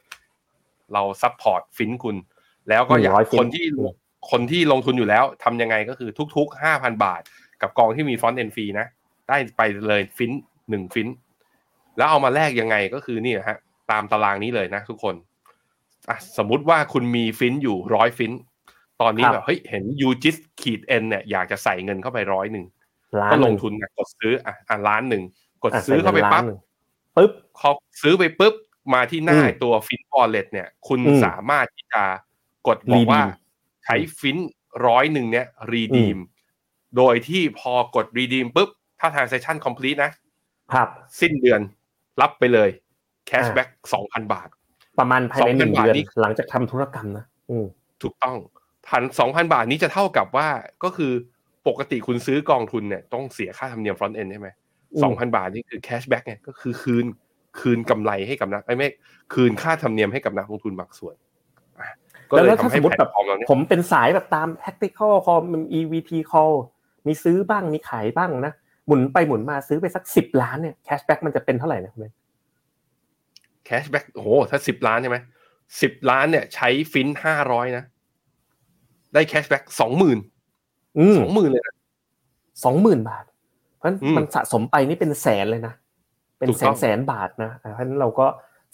[0.93, 2.17] เรา support FINT คุณ
[2.69, 3.67] แล้วก็อยาก100 FINT คนที่
[4.31, 7.23] คนที่ลงทุนอยู่แล้วทำยังไงก็คือทุกๆห้าพันบาท
[7.63, 8.87] กับกองที่มี front end fee นะ
[9.29, 10.31] ได้ไปเลย FINT
[10.71, 11.09] หนึ่ง FINT
[11.99, 13.59] แล้วเอามาแลกยังไงก็คือนี่นะฮะ
[13.91, 15.15] ตามตารางนี้เลยนะทุกคน
[16.09, 18.33] อะสมมุติว่าคุณมี FINT อยู่ร้อย FINT
[19.01, 22.67] ตอนนี้ครับแบบเฮ้ยเห็น UGIS ขีด N เนี่ยอยากจะใส่เงินเข้าไปร้อยหนึ่ง
[23.21, 25.23] ล้านก็หลนึ่งทุนนะกดซื้ออะอะล้านหนึ่ง
[25.63, 26.61] กดอะซื้อเข้าไปใส่งินปั๊บล้นหนึ่ง
[27.17, 27.69] ปึ๊บพอ
[28.03, 28.55] ซื้อไปปุ๊บ
[28.95, 32.03] มาที่หน้าอืมตัว FINT wallet เนี่ย คุณอืมสามารถที่จะ
[32.69, 34.39] กดบอกว่า Redeem ใช้ FINT
[34.87, 36.19] ร้อยหนึ่งเนี่ย redeem
[36.97, 38.69] โดยที่พอกด redeem ปุ๊บ
[39.01, 40.11] ถ้า transaction complete นะ
[40.73, 40.89] ครับ
[41.21, 41.61] สิ้นเดือน
[42.21, 42.71] รับไปเลย
[43.31, 44.49] cashback สองพันบาท
[44.99, 47.67] ประมาณภายในหนึ่ง2,000บาทเดือนนี่หลังจากทำธุรกรรมนะอืม
[48.03, 48.37] ถูกต้อง
[48.89, 50.49] พันสองพันบาทนี้จะเท่ากับว่า
[50.85, 51.13] ก็คือ
[51.69, 54.49] ปกติคุณซื้อกองทุนเนี่ยต้องเสียค่าธรรมเนียม front end ใช่ไหม
[54.95, 57.07] อืมสองพันบาทนี่คือ cashback ไงก็คือคืน
[57.61, 58.89] คืนกำไรให้กับนักไอ้ไม่
[59.35, 61.15] คืนค่าธรรมเนียมให้กับนักลงทุนบางส่วน
[61.79, 61.89] อะ
[62.31, 66.55] ก็แล้วเลยแล้วถ้าทำให้สมมติแพลแบตบฟอร์มเราเนี่ยผมเป็นสายแบบตาม tactical call มี EVT call
[67.07, 68.53] มีซื้อบ้างมีขายบ้างนะ
[68.89, 72.17] หมุนไปหมุนมาซื้อไปสักสิบล้านเนี่ย cashback มันจะเป็นเท่าไหร่นะคุณแบงค์
[73.69, 75.19] cashback โอ้โหถ้าสิบล้านใช่ไหม
[75.83, 77.85] สิบล้านเนี่ย ใช้ฟินห้าร้อยนะ
[79.15, 80.19] ได้ cashback สองหมื่น
[80.99, 81.75] อืมสองหมื่นเลยนะ
[82.65, 83.25] สองหมื่นบาท
[83.77, 85.75] เพราะฉะนั้นอืมมันสะสมไปนี่เป็นแสนเลยนะ
[86.39, 88.27] เป็นถูกแสต้นองแสนบาทนะเพราะฉะนั้นเราก็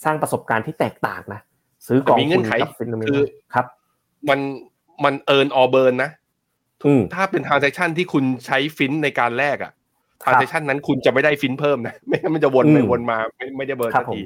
[0.05, 1.41] สร้างประสบการณ์ที่แตกต่างนะ
[1.87, 3.65] ซื้อกองแต่มีเงื่ทุอนนไขกับฟินโนเมคือนาครับ
[4.29, 4.39] มัน
[5.03, 6.11] มัน earn or burn นะ
[6.85, 9.71] อืมถ้าเป็น transaction ที่คุณใช้ FINT ในการแลกอะ
[10.23, 14.25] transaction นั้นคุณจะไม่ได้ FINT เพิ่มนะ ไม่งั้นมันจะวนไปอืมวนมาไม่ไม่ได้ burn ครับสักทีผ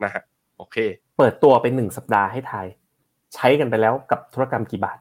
[0.00, 0.22] มนะฮะ
[0.58, 0.76] โอเค
[1.18, 2.66] เปิดตัวไปหนึ่งสัปดาห์ให้ทาย
[3.34, 4.98] ใช้กันไปแล้วกับธุรกรรมกี่บาท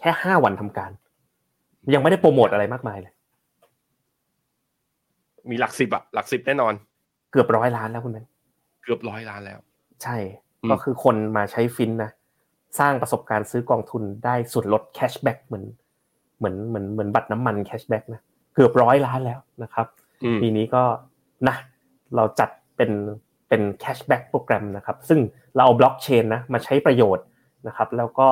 [0.00, 0.90] แค่ห้าวันทำการ
[1.94, 3.12] ยังไม่ได้โปรโมทอะไรมากมายเลย
[5.50, 6.72] มีหลักสิบอะหลักสิบแน่นอน
[7.32, 8.24] เกือบร้อยล้านแล้วคุณแม่
[8.82, 9.58] เกือบร้อยล้านแล้ว
[10.02, 10.16] ใช่
[10.62, 12.10] อืมก็คือคนมาใช้ FINT นะ
[12.78, 15.64] สร้างประสบการณ์ซื้อกองทุนได้ส่วนลด cashback เหมือน
[16.38, 18.20] เหมือนเหมือนเหมือนบัตรน้ำมัน cashback นะ
[18.56, 19.86] เกือบร้อยล้านแล้วนะครับ
[20.24, 20.82] อืมปีนี้ก็
[21.48, 21.56] นะ
[22.16, 22.90] เราจัดเป็น
[23.48, 25.20] เป็น cashback program นะครับซึ่ง
[25.54, 27.24] เราเอาบล็อกเชนนะมาใช้ประโยชน์
[27.66, 28.28] นะครับแล้วก็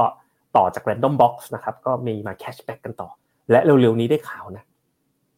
[0.56, 3.08] ต่อจาก Random Box นะครับก็มีมา cashback กันต่อ
[3.50, 4.64] และเร็วๆนี้ได้ข่าวนะ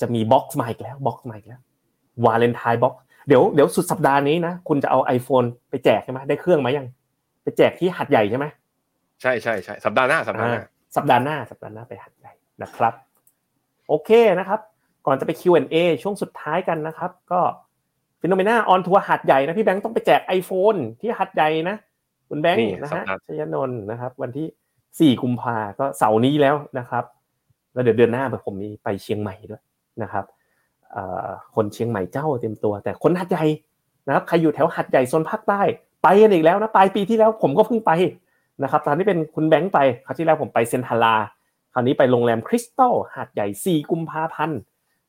[0.00, 1.60] จะมี box มาอีกแล้ว box มาอีกแล้ว
[2.24, 2.94] Valentine box
[3.28, 6.86] เดี๋ยวเดี๋ยวสุดสัปดาห์นี้นะคุณจะเอา iPhone ไปแจกใช่ไหมได้เครื่องไหมยัง
[7.42, 8.46] ไปแจกที่หาดใหญ่ใช่ไหม
[9.22, 10.64] ใช่ใช่ใช่สัปดาห์หน้าสัปดาห์หน้าอ่า
[10.96, 12.32] สัปดาห์หน้าสัปดาห์หน้าไปหาดใหญ่
[12.62, 12.94] นะครับ
[13.88, 14.60] โอเคนะครับ
[15.06, 17.40] ก่อนจะไป Q&A ช่วงสุดท้ายกันนะครับ ก็
[18.20, 21.76] Finnomena on tour หาดใหญ่นะพี่แบงค์ต้องไปแจก iPhone ที่หัดใหญ่นะ
[22.28, 27.04] คุณแบงค์นี่นะสัฮะปดาห์ชยนนท์นะครับ วันที่ 4 กุมภาก็เสาร์นี้แล้วนะครับ
[27.72, 29.62] แล้วเดี๋ยวเดือนหน้าผมมีไปเชียงใหม่ด้วย
[30.02, 30.24] นะครับ
[30.92, 33.44] เอ่อคนเชียงใหม่เจ้าเต็มตัว แต่คนหัดใหญ่
[34.06, 35.60] นะครับใครอยู่แถวหัดใหญ่โซนภาคใต้
[36.02, 37.92] ไปกันอีกแล้วนะปลายปีที่แล้วผมก็เพิ่งไป
[38.62, 41.16] นะครับตอนนี้เป็นคุณแบงค์ไปคราวที่แล้วผมไปเซนทารา
[41.72, 44.58] คราวนี้ไปโรงแรมคริสตัลหาดใหญ่ 4 กุมภาพันธ์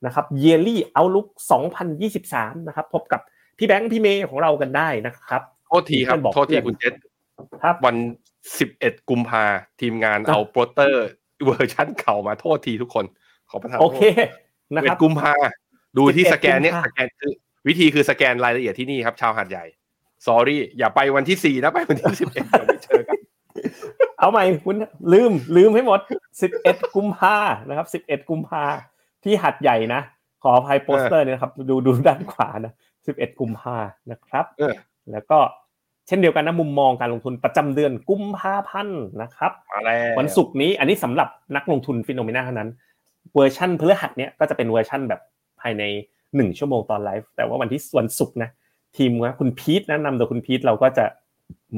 [0.05, 1.27] นะครับเยลลี่เอาลุก
[1.97, 3.21] 2023 นะครับ พบกับ
[3.57, 6.93] พี่แบงค์พี่เมย์ของเรากันได้นะครับโทษทีครับเพื่อนบอกโทษทีเพื่อนคุณเจษ
[7.63, 7.95] ครับวัน
[8.59, 9.43] สิบเอ็ดกุมภา
[9.81, 11.07] ทีมงานเอาโปสเตอร์
[11.45, 13.05] เวอร์ชันเก่ามาโทษทีทุกคน
[13.49, 14.01] ขอประทานโอเค
[14.73, 15.33] โทษนะคเอ็รัดบกุมภา
[15.97, 17.31] ดูที่11สแกนเนี่ยกุมภาสแกนคือ
[17.67, 19.65] วิธีคือสแกนรายละเอียดที่นี่ครับ ชาวหาดใหญ่
[20.25, 23.19] sorry อย่าไปวันที่สี่นะไปวันที่สิบเอ็ดเดี๋ยวไปเจอกัน
[24.19, 24.75] เอาใหม่คุณ
[25.13, 25.99] ลืมลืมให้หมด
[26.47, 27.35] 11กุมภา
[27.67, 28.63] นะครับ11กุมภา
[29.23, 30.01] ที่หาดใหญ่นะ
[30.43, 32.73] ขออภัยโปสเตอร์เนี่ยนะครับดูดูด้านขวานะ
[33.05, 33.77] 11กุมภา
[34.11, 34.73] นะครับเออ
[35.11, 35.39] แล้วก็
[36.07, 42.69] เช่นเดียวกันนะมุมมองการลงทุนประจำเดือนกุมภาพันธ์นะครับมาแล้ววันศุกร์นี้อันนี้สำหรับนักลงทุนฟิโนเมนาเท่านั้น
[43.35, 45.21] เวอร์ชันพฤหัสเนี้ยก็จะเป็นเวอร์ชันแบบ
[45.61, 45.83] ภายใน
[46.35, 48.49] หนึ่งชั่วโมงตอนไลฟ์แต่ว่าวันที่วันศุกร์นะ
[48.97, 51.05] ทีมว่าคุณพีทนะนำโดยคุณพีทเราก็จะ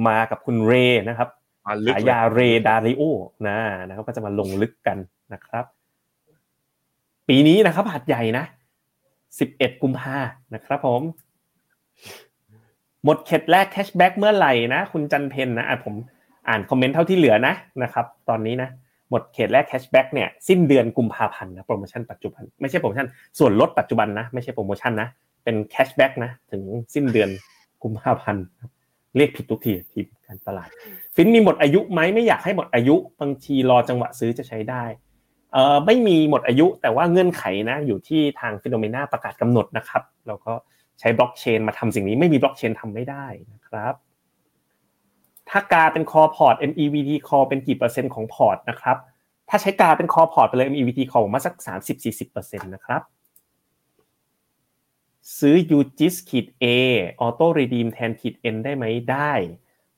[0.08, 0.74] มากับคุณเร
[1.10, 1.30] นะครับ
[1.68, 3.04] มาลึกฉาเลยยาเรดาริโอ
[3.48, 4.98] นะนะครับก็จะมาลงลึกกัน
[5.34, 5.66] นะครับ
[7.30, 8.46] ปีนี้นะครับหัดใหญ่นะ
[9.14, 10.16] 11 กุมภา
[10.54, 11.02] นะครับผม
[13.04, 15.96] หมดเขตแลก cashback เมื่อไหร่นะ คุณจันเพนนะอะผม
[16.48, 17.54] อ่านคอมเมนต์เท่าที่เหลือนะ
[17.84, 18.70] นะครับ ตอนนี้นะ
[19.10, 23.08] หมดเขตแลก cashback เนี่ยสิ้นเดือนกุมภาพันธ์นะโปรโมชั่นปัจจุบันไม่ใช่โปรโมชั่น
[23.40, 25.08] ส่วนลดปัจจุบันนะไม่ใช่โปรโมชั่นนะ
[25.44, 26.62] เป็น cashback นะถึง
[26.94, 27.30] สิ้นเดือน
[27.84, 28.46] กุมภาพันธ์
[29.16, 30.70] เรียกผิดทุกทีทีมการตลาด
[31.16, 34.84] FINT มีหมดอายุไหมไม่อยากให้หมดอายุบางทีรอจังหวะซื้อจะใช้ได้
[35.54, 40.54] เอ่อไม่มีหมดอายุแต่ว่าเงื่อนไขนะอยู่ที่ทาง Finnomena ประกาศกำหนดนะครับแล้วก็
[41.00, 43.94] ใช้บล็อกเชนมาทำสิ่งนี้ไม่มีบล็อกเชนทำไม่ได้นะครับ
[45.50, 48.98] ถ้ากาเป็นคอพอร์ต MEVT คอเป็นกี่เปอร์เซ็นต์ของพอร์ตนะครับ
[49.50, 51.54] ถ้าใช้กาเป็นคอพอร์ตไปเลย MEVT คอมาสัก
[52.10, 53.02] 30-40%นะครับ
[55.40, 56.66] ซื้อ UGIS ขีด A
[57.22, 59.34] auto redeem แทนขีด N ได้ไหมได้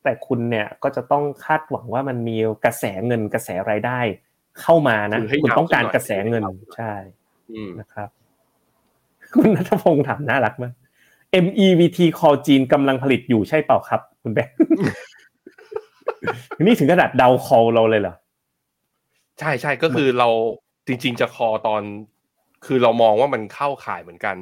[0.04, 4.00] แต่คุณเนี่ยก็จะต้องคาดหวังว่ามันมีกระแสเงินกระแสรายได้
[4.62, 6.94] เข้ามานะคือให้คุณยาวต้องการขึ้นหน่อยกระแสเงินให้ยาวขึ้นหน่อยใช่
[7.52, 8.10] อืมนะครับ
[9.34, 10.74] คุณนัทพงศ์ถามน่ารักมาก
[11.44, 14.56] MEVT คอจีนกำลังผลิตอยู่ใช่เปล่าครับ คุณแบงค์
[16.62, 18.16] นี่ถึงขนาดเดาคอเราเลยเหรอ
[19.40, 20.30] ใช่ใช่ก็คือเรา
[20.88, 21.82] จริง ๆ จะคอตอน
[22.66, 24.38] คือเรามองว่ามันเข้าข่ายเหมือนกัน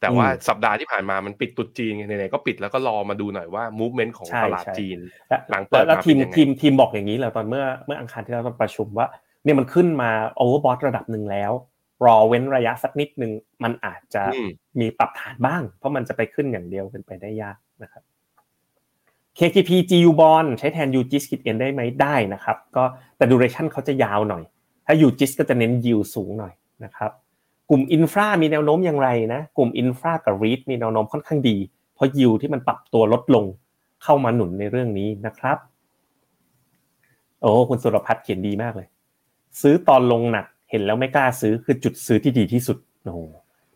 [0.00, 4.98] แต่ว่าอืมสัปดาห์ที่ผ่านมามันปิดตรุดจีนไงไหนๆก็ปิดแล้วก็รอมาดูหน่อยว่า movement ของใช่ตลาดใช่จีน
[5.28, 9.06] แล้วหลังเปิดแล้วมาทีมเป็นยังไงทีมทีมบอกอย่างนี้เลยตอนเมื่อเมื่ออังคารที่เราประชุมว่า
[9.46, 11.52] เนี่ยมันขึ้นมา overbought ระดับหนึ่งแล้ว
[12.04, 13.32] รอเว้นระยะสักนิดหนึ่ง
[13.62, 14.48] มันอาจจะอืม
[14.80, 18.02] มีปรับฐานบ้าง เพราะมันจะไปขึ้นอย่างเดียวเป็นไปได้ยากนะครับ
[19.38, 22.84] KKP GU bond ใช้แทน UGIS ขีด N ได้ไหมได้นะครับ ก็
[23.16, 24.42] แต่ duration เขาจะยาวหน่อย
[24.86, 26.52] ถ้า UGIS ก็จะเน้น yield สูงหน่อย
[26.84, 27.10] นะครับ
[27.70, 31.56] กลุ่ม infra มีแนวโน้มอย่างไรนะ กลุ่ม infra กับ REIT มีแนวโน้มค่อนข้างดี
[31.94, 33.44] เพราะ yield ที่มันปรับตัวลดลง
[34.04, 35.58] เข้ามาหนุนในเรื่องนี้นะครับ
[37.42, 38.88] โอ้คุณสุรพัฒน์เขียนดีมากเลย
[39.62, 43.18] ซื้อตอนลงหนักเห็นแล้วไม่กล้าซื้อคือจุดซื้อที่ดีที่สุดโอ้โห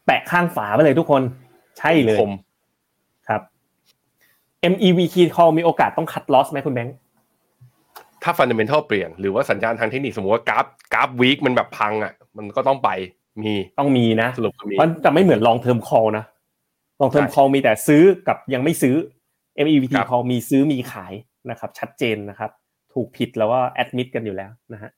[0.07, 1.22] แปะข้างฝาไปเลยทุกคน
[1.78, 2.33] ใช่เลยคม
[3.28, 3.43] ครับ
[4.72, 6.97] MEVT call มีโอกาสต้อง cut loss ไหมคุณแบงค์
[8.22, 12.91] ถ้า fundamental เปลี่ยนหรือว่าสัญญาณทางเทคนิคสมมติว่ากราฟกราฟ week มันแบบพังอะ มันก็ต้องไป
[13.43, 16.24] มีต้องมีนะสรุปคือมีมันจะไม่เหมือนลองเทอม call นะ
[17.01, 18.95] long term ใช่ call มีแต่ซื้อกับยังไม่ซื้อ
[19.64, 21.12] MEVT ครับ call มีซื้อมีขาย
[21.51, 22.51] นะครับ ชัดเจนนะครับ
[22.95, 24.91] ถูกผิดแล้วว่า admit กันอยู่แล้วนะฮะ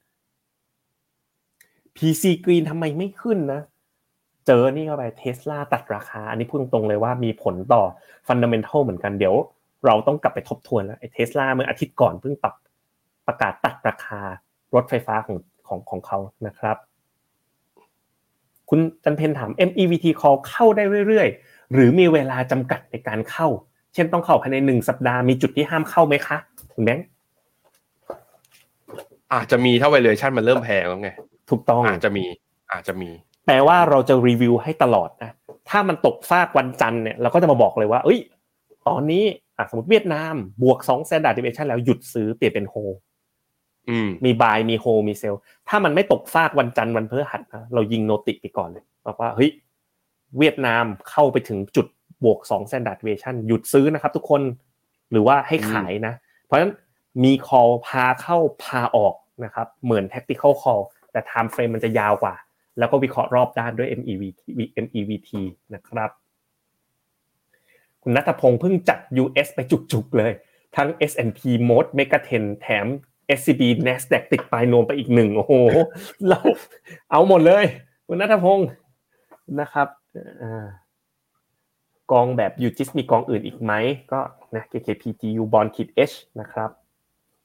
[1.96, 3.62] PC Green ทำไมไม่ขึ้นนะ
[4.46, 7.82] เจอนี่เข้าไปเทสลาตัดราคา อันนี้พูดตรงๆเลยว่ามีผลต่อ
[8.28, 9.34] ฟันดัมเ n นทัลเหมือนกันเดี๋ยว
[9.86, 12.54] เราต้องกลับไปทบทวนแล้วไอ้เทสลาเมื่ออาทิตย์ก่อนเพิ่งปรับ
[13.26, 14.20] ประกาศตัดราคา
[14.74, 15.36] รถไฟฟ้าของ
[15.68, 16.76] ของของเขานะครับ
[18.70, 23.48] คุณจันเพนถาม MEVT call เข้าได้เรื่อยๆ หรือมีเวลาจำกัดในการเข้า
[23.94, 26.36] เช่นต้องเข้าภายในหนึ่งสัปดาห์มีจุดที่ห้ามเข้าไหมคะ
[26.74, 27.06] คุณแบงค์
[29.32, 31.10] อาจจะมีถ้า valuation มันเริ่มแพงแล้วไง
[31.52, 32.24] ถูกต้องอาจจะมี
[32.72, 33.10] อาจจะมี
[33.46, 35.30] แปลว่าเราจะรีวิวให้ตลอดนะ
[35.70, 38.20] ถ้ามันตกฟากวันจันทร์เนี่ยเราก็จะมาบอกเลยว่า เอ้ย
[38.88, 39.24] ตอนนี้
[39.56, 42.74] อะสมมติเวียดนามบวก2 standard deviation แล้วหยุดซื้อเปลี่ยนเป็นโฮ
[43.88, 45.34] อืมมีบายมีโฮมีเซล
[45.68, 49.50] ถ้ามันไม่ตกฟากวันจันทร์วันพฤหัสนะเรายิงโนติไปก่อนเลยบอกว่าเฮ้ย
[50.38, 51.86] เวียดนามเข้าไปถึงจุด
[52.24, 54.42] บวก2 standard deviation หยุดซื้อนะครับ ทุกคน
[55.10, 56.72] หรือว่าให้ขายนะ เพราะฉะนั้น
[57.24, 60.82] มี call พาเข้าพาออกนะครับ เหมือน tactical call
[61.12, 62.34] แต่ time frame มันจะยาวกว่า
[62.78, 64.22] แล้วก็วิเคราะห์รอบด้านด้วย MEV
[64.84, 65.30] MEVT
[65.74, 66.10] นะครับ
[68.02, 70.32] คุณนัทพงศ์เพิ่งจัด US ไปจุกๆเลย
[70.76, 72.86] ทั้ง S&P Mode Mega 10 แถม
[73.38, 75.52] SCB NASDAQ ติดปลายนวมไปอีกหนึ่งโอ้โห
[76.28, 76.38] เรา
[77.10, 77.64] เอาหมดเลย
[78.06, 78.68] คุณนัทพงศ์
[79.60, 79.88] นะครับ
[82.12, 83.72] กองแบบ UGIS มีกองอื่นอีกไหม
[84.12, 84.20] ก็
[84.54, 86.70] นะ KKP GU Bond Kit H นะครับ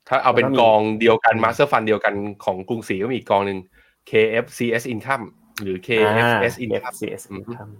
[0.08, 3.60] ถ้าเอาเป็นแล้วก็มีกองเดียวกันมาสเตอร์ฟันเดียวกันของกรุงศรีก็มีอีกกองหนึ่ง
[4.10, 5.26] KFCS Income
[5.62, 7.74] หรือ KFS อ่า Income FCS อืม Income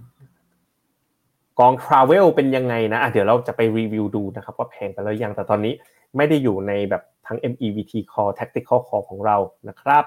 [1.60, 5.74] กอง Travel เป็นยังไงนะอะเดี๋ยวเราจะไปรีวิวดูนะครับว่าแพงไปแล้วยังแต่ตอนนี้
[6.18, 9.38] ไม่ได้อยู่ในแบบทั้ง MEVT call tactical call ของเรา
[9.70, 10.04] นะครับ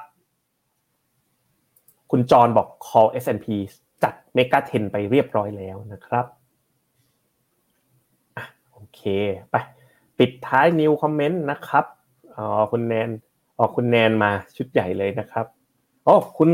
[2.10, 3.46] คุณจรบอก call S&P
[4.02, 6.26] จัด Mega 10 ไปเรียบร้อยแล้วนะครับ
[8.36, 9.00] อะโอเค
[9.50, 9.54] ไป
[10.18, 11.84] ปิดท้าย new comment นะครับ
[12.40, 13.10] อ๋อคุณแนน
[13.58, 15.46] อ๋อคุณแนนมาชุดใหญ่เลยนะครับ
[16.06, 16.50] อ๋อคุณ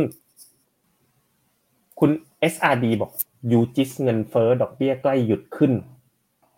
[2.00, 2.10] คุณ
[2.52, 3.10] SRD บอก
[3.52, 5.72] ยูจิสเงินเฟ้อดอกเบี้ยใกล้หยุดขึ้น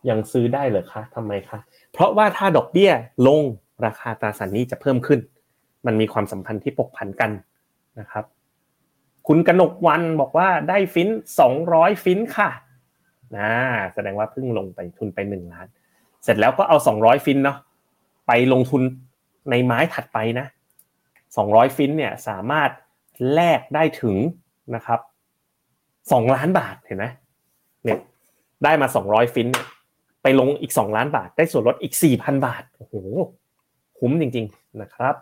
[0.08, 1.58] ยังซื้อได้เหรอคะทำไมคะ
[1.92, 2.90] เพราะว่าถ้าดอกเบี้ย
[3.26, 3.40] ลง
[3.84, 5.20] ราคาตราสารนี้จะเพิ่มขึ้น
[5.86, 7.30] มันมีความสัมพันธ์ที่ปกพันกัน
[8.00, 8.24] นะครับ
[9.26, 11.08] คุณกนกวันบอกว่าได้ฟิน
[11.40, 12.50] สองร้อยฟินค่ะ
[13.36, 13.50] นะ
[13.94, 15.66] แสดงว่าเพิ่งลงไปทุนไปหนึ่งล้าน
[16.24, 17.58] เสร็จแล้วก็เอาสองร้อยฟินเนาะ
[18.26, 18.82] ไปลงทุน
[19.50, 20.46] ในไม้ถัดไปนะ
[21.36, 22.70] สองร้อยฟินเนี่ยสามารถ
[23.34, 24.16] แลกได้ถึง
[24.74, 25.00] นะครับ
[26.12, 27.06] สองล้านบาทเห็นไหม
[27.84, 27.98] เนี่ย
[28.64, 29.66] ได้มาสองร้อยฟินเนี่ย
[30.22, 32.94] ไปลงอีกสองล้านบาท ได้ส่วนลดอีกสี่พันบาทโอ้โห
[33.98, 35.14] คุ้มจริง ๆนะครับ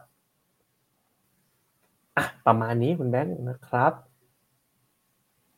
[2.17, 3.93] อะประมาณนี้คุณแบงค์นะครับ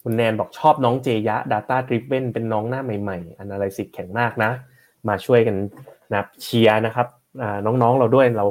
[0.03, 4.51] คุณแนนบอกชอบน้องเจยะ Data Driven เป็นน้องหน้าใหม่ๆ Analysis แข็งมากนะ
[5.09, 5.57] มาช่วยกัน
[6.12, 7.07] นะเชียร์นะครับ
[7.64, 8.47] น้องๆเราด้วยเรา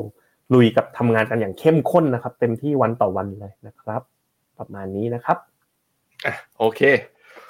[0.53, 4.01] ลุยกับทำงานกันอย่างเข้มข้นนะครับ เต็มที่วันต่อวันเลยนะครับ
[4.57, 5.37] ประมาณนี้นะครับ
[6.25, 6.81] อะโอเค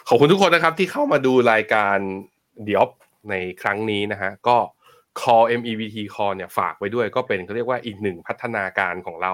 [0.08, 1.98] ขอบคุณทุกคนนะครับที่เข้ามาดูรายการ
[2.64, 2.90] เดียบ
[3.30, 4.58] ในครั้งนี้นะฮะก็
[5.20, 9.34] Call MEVT Call เนี่ยฝากไว้ด้วยก็เป็นเขาเรียกว่าอีกหนึ่งพัฒนาการของเรา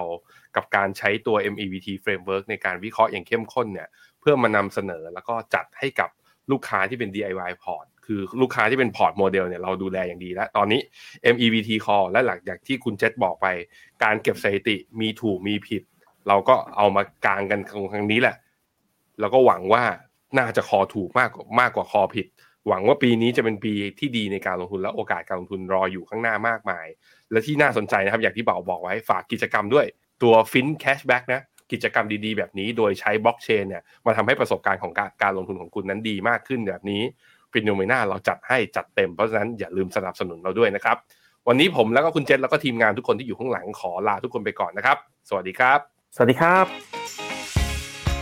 [0.55, 3.87] กับการใช้ตัว MEVT Framework ในการวิเคราะห์อย่างเข้มข้นเนี่ย
[4.19, 6.09] เพื่อมานำเสนอแล้วก็จัดให้กับ
[6.51, 10.81] ลูกค้าที่เป็น DIY พอร์ต คือลูกค้าที่เป็นพอร์ตโมเดลเนี่ยเราดูแลอย่างดีแล้ว ตอนนี้
[11.33, 13.47] MEVT Call และหลังจากที่คุณเจษบอกไป
[14.03, 15.83] การเก็บสถิติมีถูกมีผิด
[16.27, 18.35] เราก็เอามากางกันครั้งนี้แหละ
[19.19, 19.83] แล้วก็หวังว่า
[20.37, 21.29] น่าจะ call ถูกมาก
[21.59, 22.27] มากกว่า call ผิด
[22.67, 26.85] หวังว่าปีนี้จะเป็นปีที่ดีในการลงทุนและโอกาสการลงทุนรออยู่ข้างหน้ามากมาย
[27.31, 29.85] และที่น่าสนใจนะครับ อย่างที่เบาบอกไว้ฝากกิจกรรมด้วย
[30.23, 31.41] ตัว FIN cashback นะ
[31.71, 37.01] กิจกรรมดีๆ แบบนี้โดยใช้บล็อกเชนเนี่ยมาทำให้ประสบการณ์ของการการลงทุนของคุณนั้นดีมากขึ้นแบบนี้
[37.53, 40.97] Finnomena เราจัดให้จัดเต็มเพราะฉะนั้นอย่าลืมสนับสนุนเราด้วยนะครับ
[41.47, 44.97] วันนี้ผมแล้วก็คุณเจษแล้วก็ทีมงานทุกคนที่อยู่ข้างหลังขอลาทุกคนไปก่อนนะครับ
[45.29, 45.79] สวัสดีครับ
[46.15, 46.65] สวัสดีครับ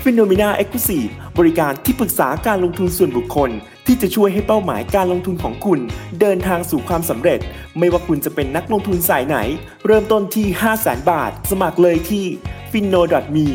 [0.03, 1.05] Finnomena Exclusive
[1.39, 3.49] บริการที่ปรึกษาการลงทุนส่วนบุคคล
[3.85, 5.79] ที่จะช่วยให้เป้าหมายการลงทุนของคุณ
[6.19, 7.39] เดินทางสู่ความสำเร็จ
[7.77, 9.37] ไม่ว่าคุณจะเป็นนักลงทุนสายไหน
[9.85, 12.25] เริ่มต้นที่ 5 0 0 0 0 0บาท สมัครเลยที่
[12.71, 13.01] f i n o
[13.35, 13.45] m e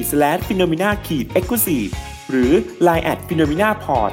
[0.49, 0.95] f i n o m e n a e
[1.43, 1.91] x c l u s i v e
[2.31, 2.53] หรือ
[2.87, 4.13] line at f i n o m e n a p o r t